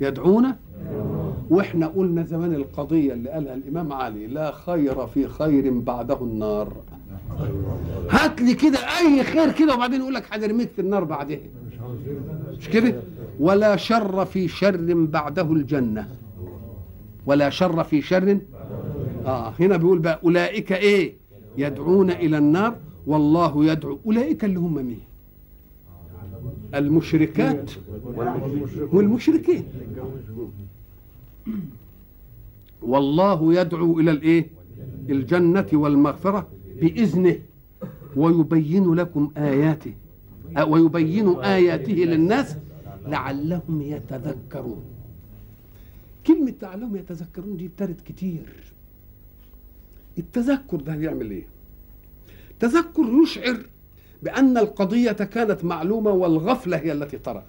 يدعون؟ 0.00 0.46
وإحنا 1.50 1.86
قلنا 1.86 2.22
زمان 2.24 2.54
القضية 2.54 3.12
اللي 3.12 3.30
قالها 3.30 3.54
الإمام 3.54 3.92
علي 3.92 4.26
لا 4.26 4.50
خير 4.52 5.06
في 5.06 5.28
خير 5.28 5.70
بعده 5.78 6.18
النار. 6.20 6.72
هات 8.10 8.40
لي 8.40 8.54
كده 8.54 8.78
أي 8.78 9.24
خير 9.24 9.52
كده 9.52 9.74
وبعدين 9.74 10.00
يقول 10.00 10.14
لك 10.14 10.24
هنرميك 10.30 10.70
في 10.72 10.80
النار 10.80 11.04
بعدها. 11.04 11.38
مش 12.58 12.68
كده؟ 12.68 12.94
ولا 13.40 13.76
شر 13.76 14.24
في 14.24 14.48
شر 14.48 14.94
بعده 14.94 15.52
الجنة. 15.52 16.08
ولا 17.26 17.50
شر 17.50 17.84
في 17.84 18.02
شر 18.02 18.38
آه 19.26 19.52
هنا 19.60 19.76
بيقول 19.76 19.98
بقى 19.98 20.20
أولئك 20.24 20.72
إيه؟ 20.72 21.14
يدعون 21.58 22.10
إلى 22.10 22.38
النار. 22.38 22.76
والله 23.06 23.64
يدعو 23.64 23.98
أولئك 24.06 24.44
اللي 24.44 24.58
هم 24.58 24.74
مين؟ 24.74 25.00
المشركات 26.74 27.70
والمشركين. 28.92 29.64
والله 32.82 33.54
يدعو 33.54 34.00
إلى 34.00 34.10
الإيه؟ 34.10 34.46
الجنة 35.10 35.66
والمغفرة 35.72 36.46
بإذنه 36.80 37.38
ويبين 38.16 38.94
لكم 38.94 39.30
آياته 39.36 39.94
ويبين 40.68 41.28
آياته 41.40 41.92
للناس 41.92 42.56
لعلهم 43.06 43.82
يتذكرون. 43.82 44.82
كلمة 46.26 46.54
لعلهم 46.62 46.96
يتذكرون 46.96 47.56
دي 47.56 47.66
ابتدت 47.66 48.00
كتير. 48.00 48.46
التذكر 50.18 50.76
ده 50.76 50.94
يعمل 50.94 51.30
إيه؟ 51.30 51.46
تذكر 52.60 53.02
يشعر 53.22 53.58
بأن 54.22 54.58
القضية 54.58 55.12
كانت 55.12 55.64
معلومة 55.64 56.10
والغفلة 56.10 56.76
هي 56.76 56.92
التي 56.92 57.18
طرأت. 57.18 57.44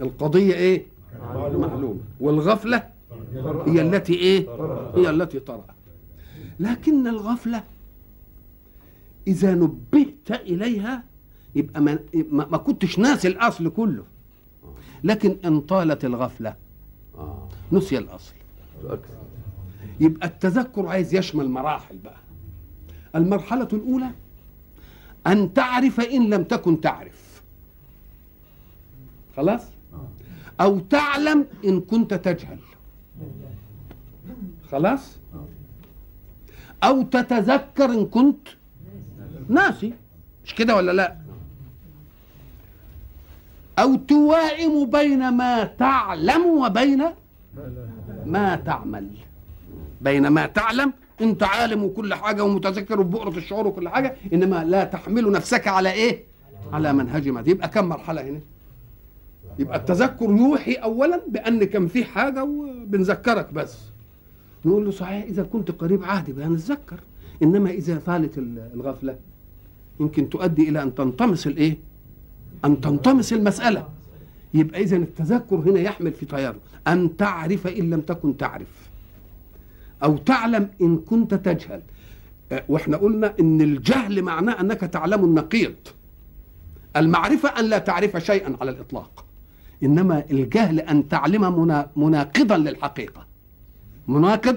القضية 0.00 0.54
إيه؟ 0.54 0.86
معلومة. 1.34 2.00
والغفلة 2.20 2.88
هي 3.66 3.80
التي 3.82 4.14
إيه؟ 4.14 4.46
هي 4.96 5.10
التي 5.10 5.40
طرأت. 5.40 5.64
لكن 6.60 7.06
الغفلة 7.06 7.64
إذا 9.26 9.54
نبهت 9.54 10.30
إليها 10.30 11.04
يبقى 11.54 11.80
ما, 11.80 11.98
ما 12.30 12.56
كنتش 12.56 12.98
ناسي 12.98 13.28
الأصل 13.28 13.68
كله. 13.70 14.04
لكن 15.04 15.36
إن 15.44 15.60
طالت 15.60 16.04
الغفلة 16.04 16.54
آه. 17.18 17.48
نسي 17.72 17.98
الأصل. 17.98 18.34
يبقى 20.00 20.28
التذكر 20.28 20.86
عايز 20.86 21.14
يشمل 21.14 21.48
مراحل 21.48 21.98
بقى. 21.98 22.16
المرحلة 23.14 23.68
الأولى 23.72 24.10
أن 25.26 25.54
تعرف 25.54 26.00
إن 26.00 26.30
لم 26.30 26.44
تكن 26.44 26.80
تعرف. 26.80 27.42
خلاص؟ 29.36 29.62
أو 30.60 30.78
تعلم 30.78 31.46
إن 31.64 31.80
كنت 31.80 32.14
تجهل. 32.14 32.58
خلاص؟ 34.70 35.16
أو 36.84 37.02
تتذكر 37.02 37.84
إن 37.84 38.06
كنت 38.06 38.48
ناسي. 39.48 39.92
مش 40.44 40.54
كده 40.54 40.76
ولا 40.76 40.92
لا؟ 40.92 41.16
أو 43.78 43.96
توائم 43.96 44.90
بين 44.90 45.28
ما 45.28 45.64
تعلم 45.64 46.46
وبين 46.46 47.04
ما 48.26 48.56
تعمل. 48.56 49.08
بين 50.00 50.28
ما 50.28 50.46
تعلم 50.46 50.92
انت 51.22 51.42
عالم 51.42 51.84
وكل 51.84 52.14
حاجة 52.14 52.44
ومتذكر 52.44 53.00
وبؤرة 53.00 53.36
الشعور 53.38 53.66
وكل 53.66 53.88
حاجة 53.88 54.16
إنما 54.32 54.64
لا 54.64 54.84
تحمل 54.84 55.30
نفسك 55.32 55.68
على 55.68 55.92
إيه؟ 55.92 56.22
على 56.72 56.92
منهج 56.92 57.28
ما 57.28 57.44
يبقى 57.46 57.68
كم 57.68 57.84
مرحلة 57.88 58.22
هنا؟ 58.22 58.40
يبقى 59.58 59.76
التذكر 59.78 60.24
يوحي 60.30 60.72
اولا 60.72 61.20
بأن 61.28 61.64
كان 61.64 61.88
في 61.88 62.04
حاجة 62.04 62.44
وبنذكرك 62.44 63.52
بس. 63.52 63.78
نقول 64.64 64.84
له 64.84 64.90
صحيح 64.90 65.24
إذا 65.24 65.42
كنت 65.42 65.70
قريب 65.70 66.04
عهد 66.04 66.30
بقى 66.30 66.48
نتذكر 66.48 66.96
إنما 67.42 67.70
إذا 67.70 68.00
ال- 68.38 68.70
الغفلة 68.74 69.16
يمكن 70.00 70.28
تؤدي 70.30 70.68
إلى 70.68 70.82
أن 70.82 70.94
تنطمس 70.94 71.46
الإيه؟ 71.46 71.76
أن 72.64 72.80
تنطمس 72.80 73.32
المسألة. 73.32 73.88
يبقى 74.54 74.82
إذا 74.82 74.96
التذكر 74.96 75.56
هنا 75.56 75.80
يحمل 75.80 76.12
في 76.12 76.26
طيارة. 76.26 76.56
أن 76.88 77.16
تعرف 77.16 77.66
إن 77.66 77.90
لم 77.90 78.00
تكن 78.00 78.36
تعرف. 78.36 78.81
أو 80.04 80.16
تعلم 80.16 80.68
إن 80.80 80.96
كنت 80.98 81.34
تجهل. 81.34 81.82
آه، 82.52 82.64
وإحنا 82.68 82.96
قلنا 82.96 83.34
إن 83.40 83.60
الجهل 83.60 84.22
معناه 84.22 84.60
أنك 84.60 84.80
تعلم 84.80 85.24
النقيض. 85.24 85.74
المعرفة 86.96 87.48
أن 87.48 87.64
لا 87.64 87.78
تعرف 87.78 88.16
شيئا 88.16 88.56
على 88.60 88.70
الإطلاق. 88.70 89.24
إنما 89.82 90.24
الجهل 90.30 90.80
أن 90.80 91.08
تعلم 91.08 91.60
منا- 91.60 91.90
مناقضا 91.96 92.56
للحقيقة. 92.56 93.26
مناقض 94.08 94.56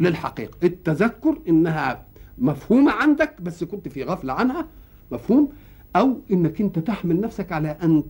للحقيقة. 0.00 0.56
التذكر 0.62 1.38
إنها 1.48 2.04
مفهومة 2.38 2.92
عندك 2.92 3.40
بس 3.40 3.64
كنت 3.64 3.88
في 3.88 4.04
غفلة 4.04 4.32
عنها 4.32 4.66
مفهوم؟ 5.12 5.48
أو 5.96 6.20
إنك 6.30 6.60
أنت 6.60 6.78
تحمل 6.78 7.20
نفسك 7.20 7.52
على 7.52 7.68
أن 7.82 8.04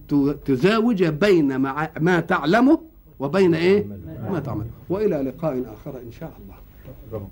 تزاوج 0.45 1.05
بين 1.05 1.57
ما 2.01 2.21
تعلمه 2.21 2.81
وبين 3.19 3.55
إيه؟ 3.55 3.87
ما 4.31 4.41
تعمل. 4.41 4.67
وإلى 4.89 5.17
لقاء 5.17 5.65
آخر 5.73 6.01
إن 6.01 6.13
شاء 6.13 6.33
الله. 6.43 7.29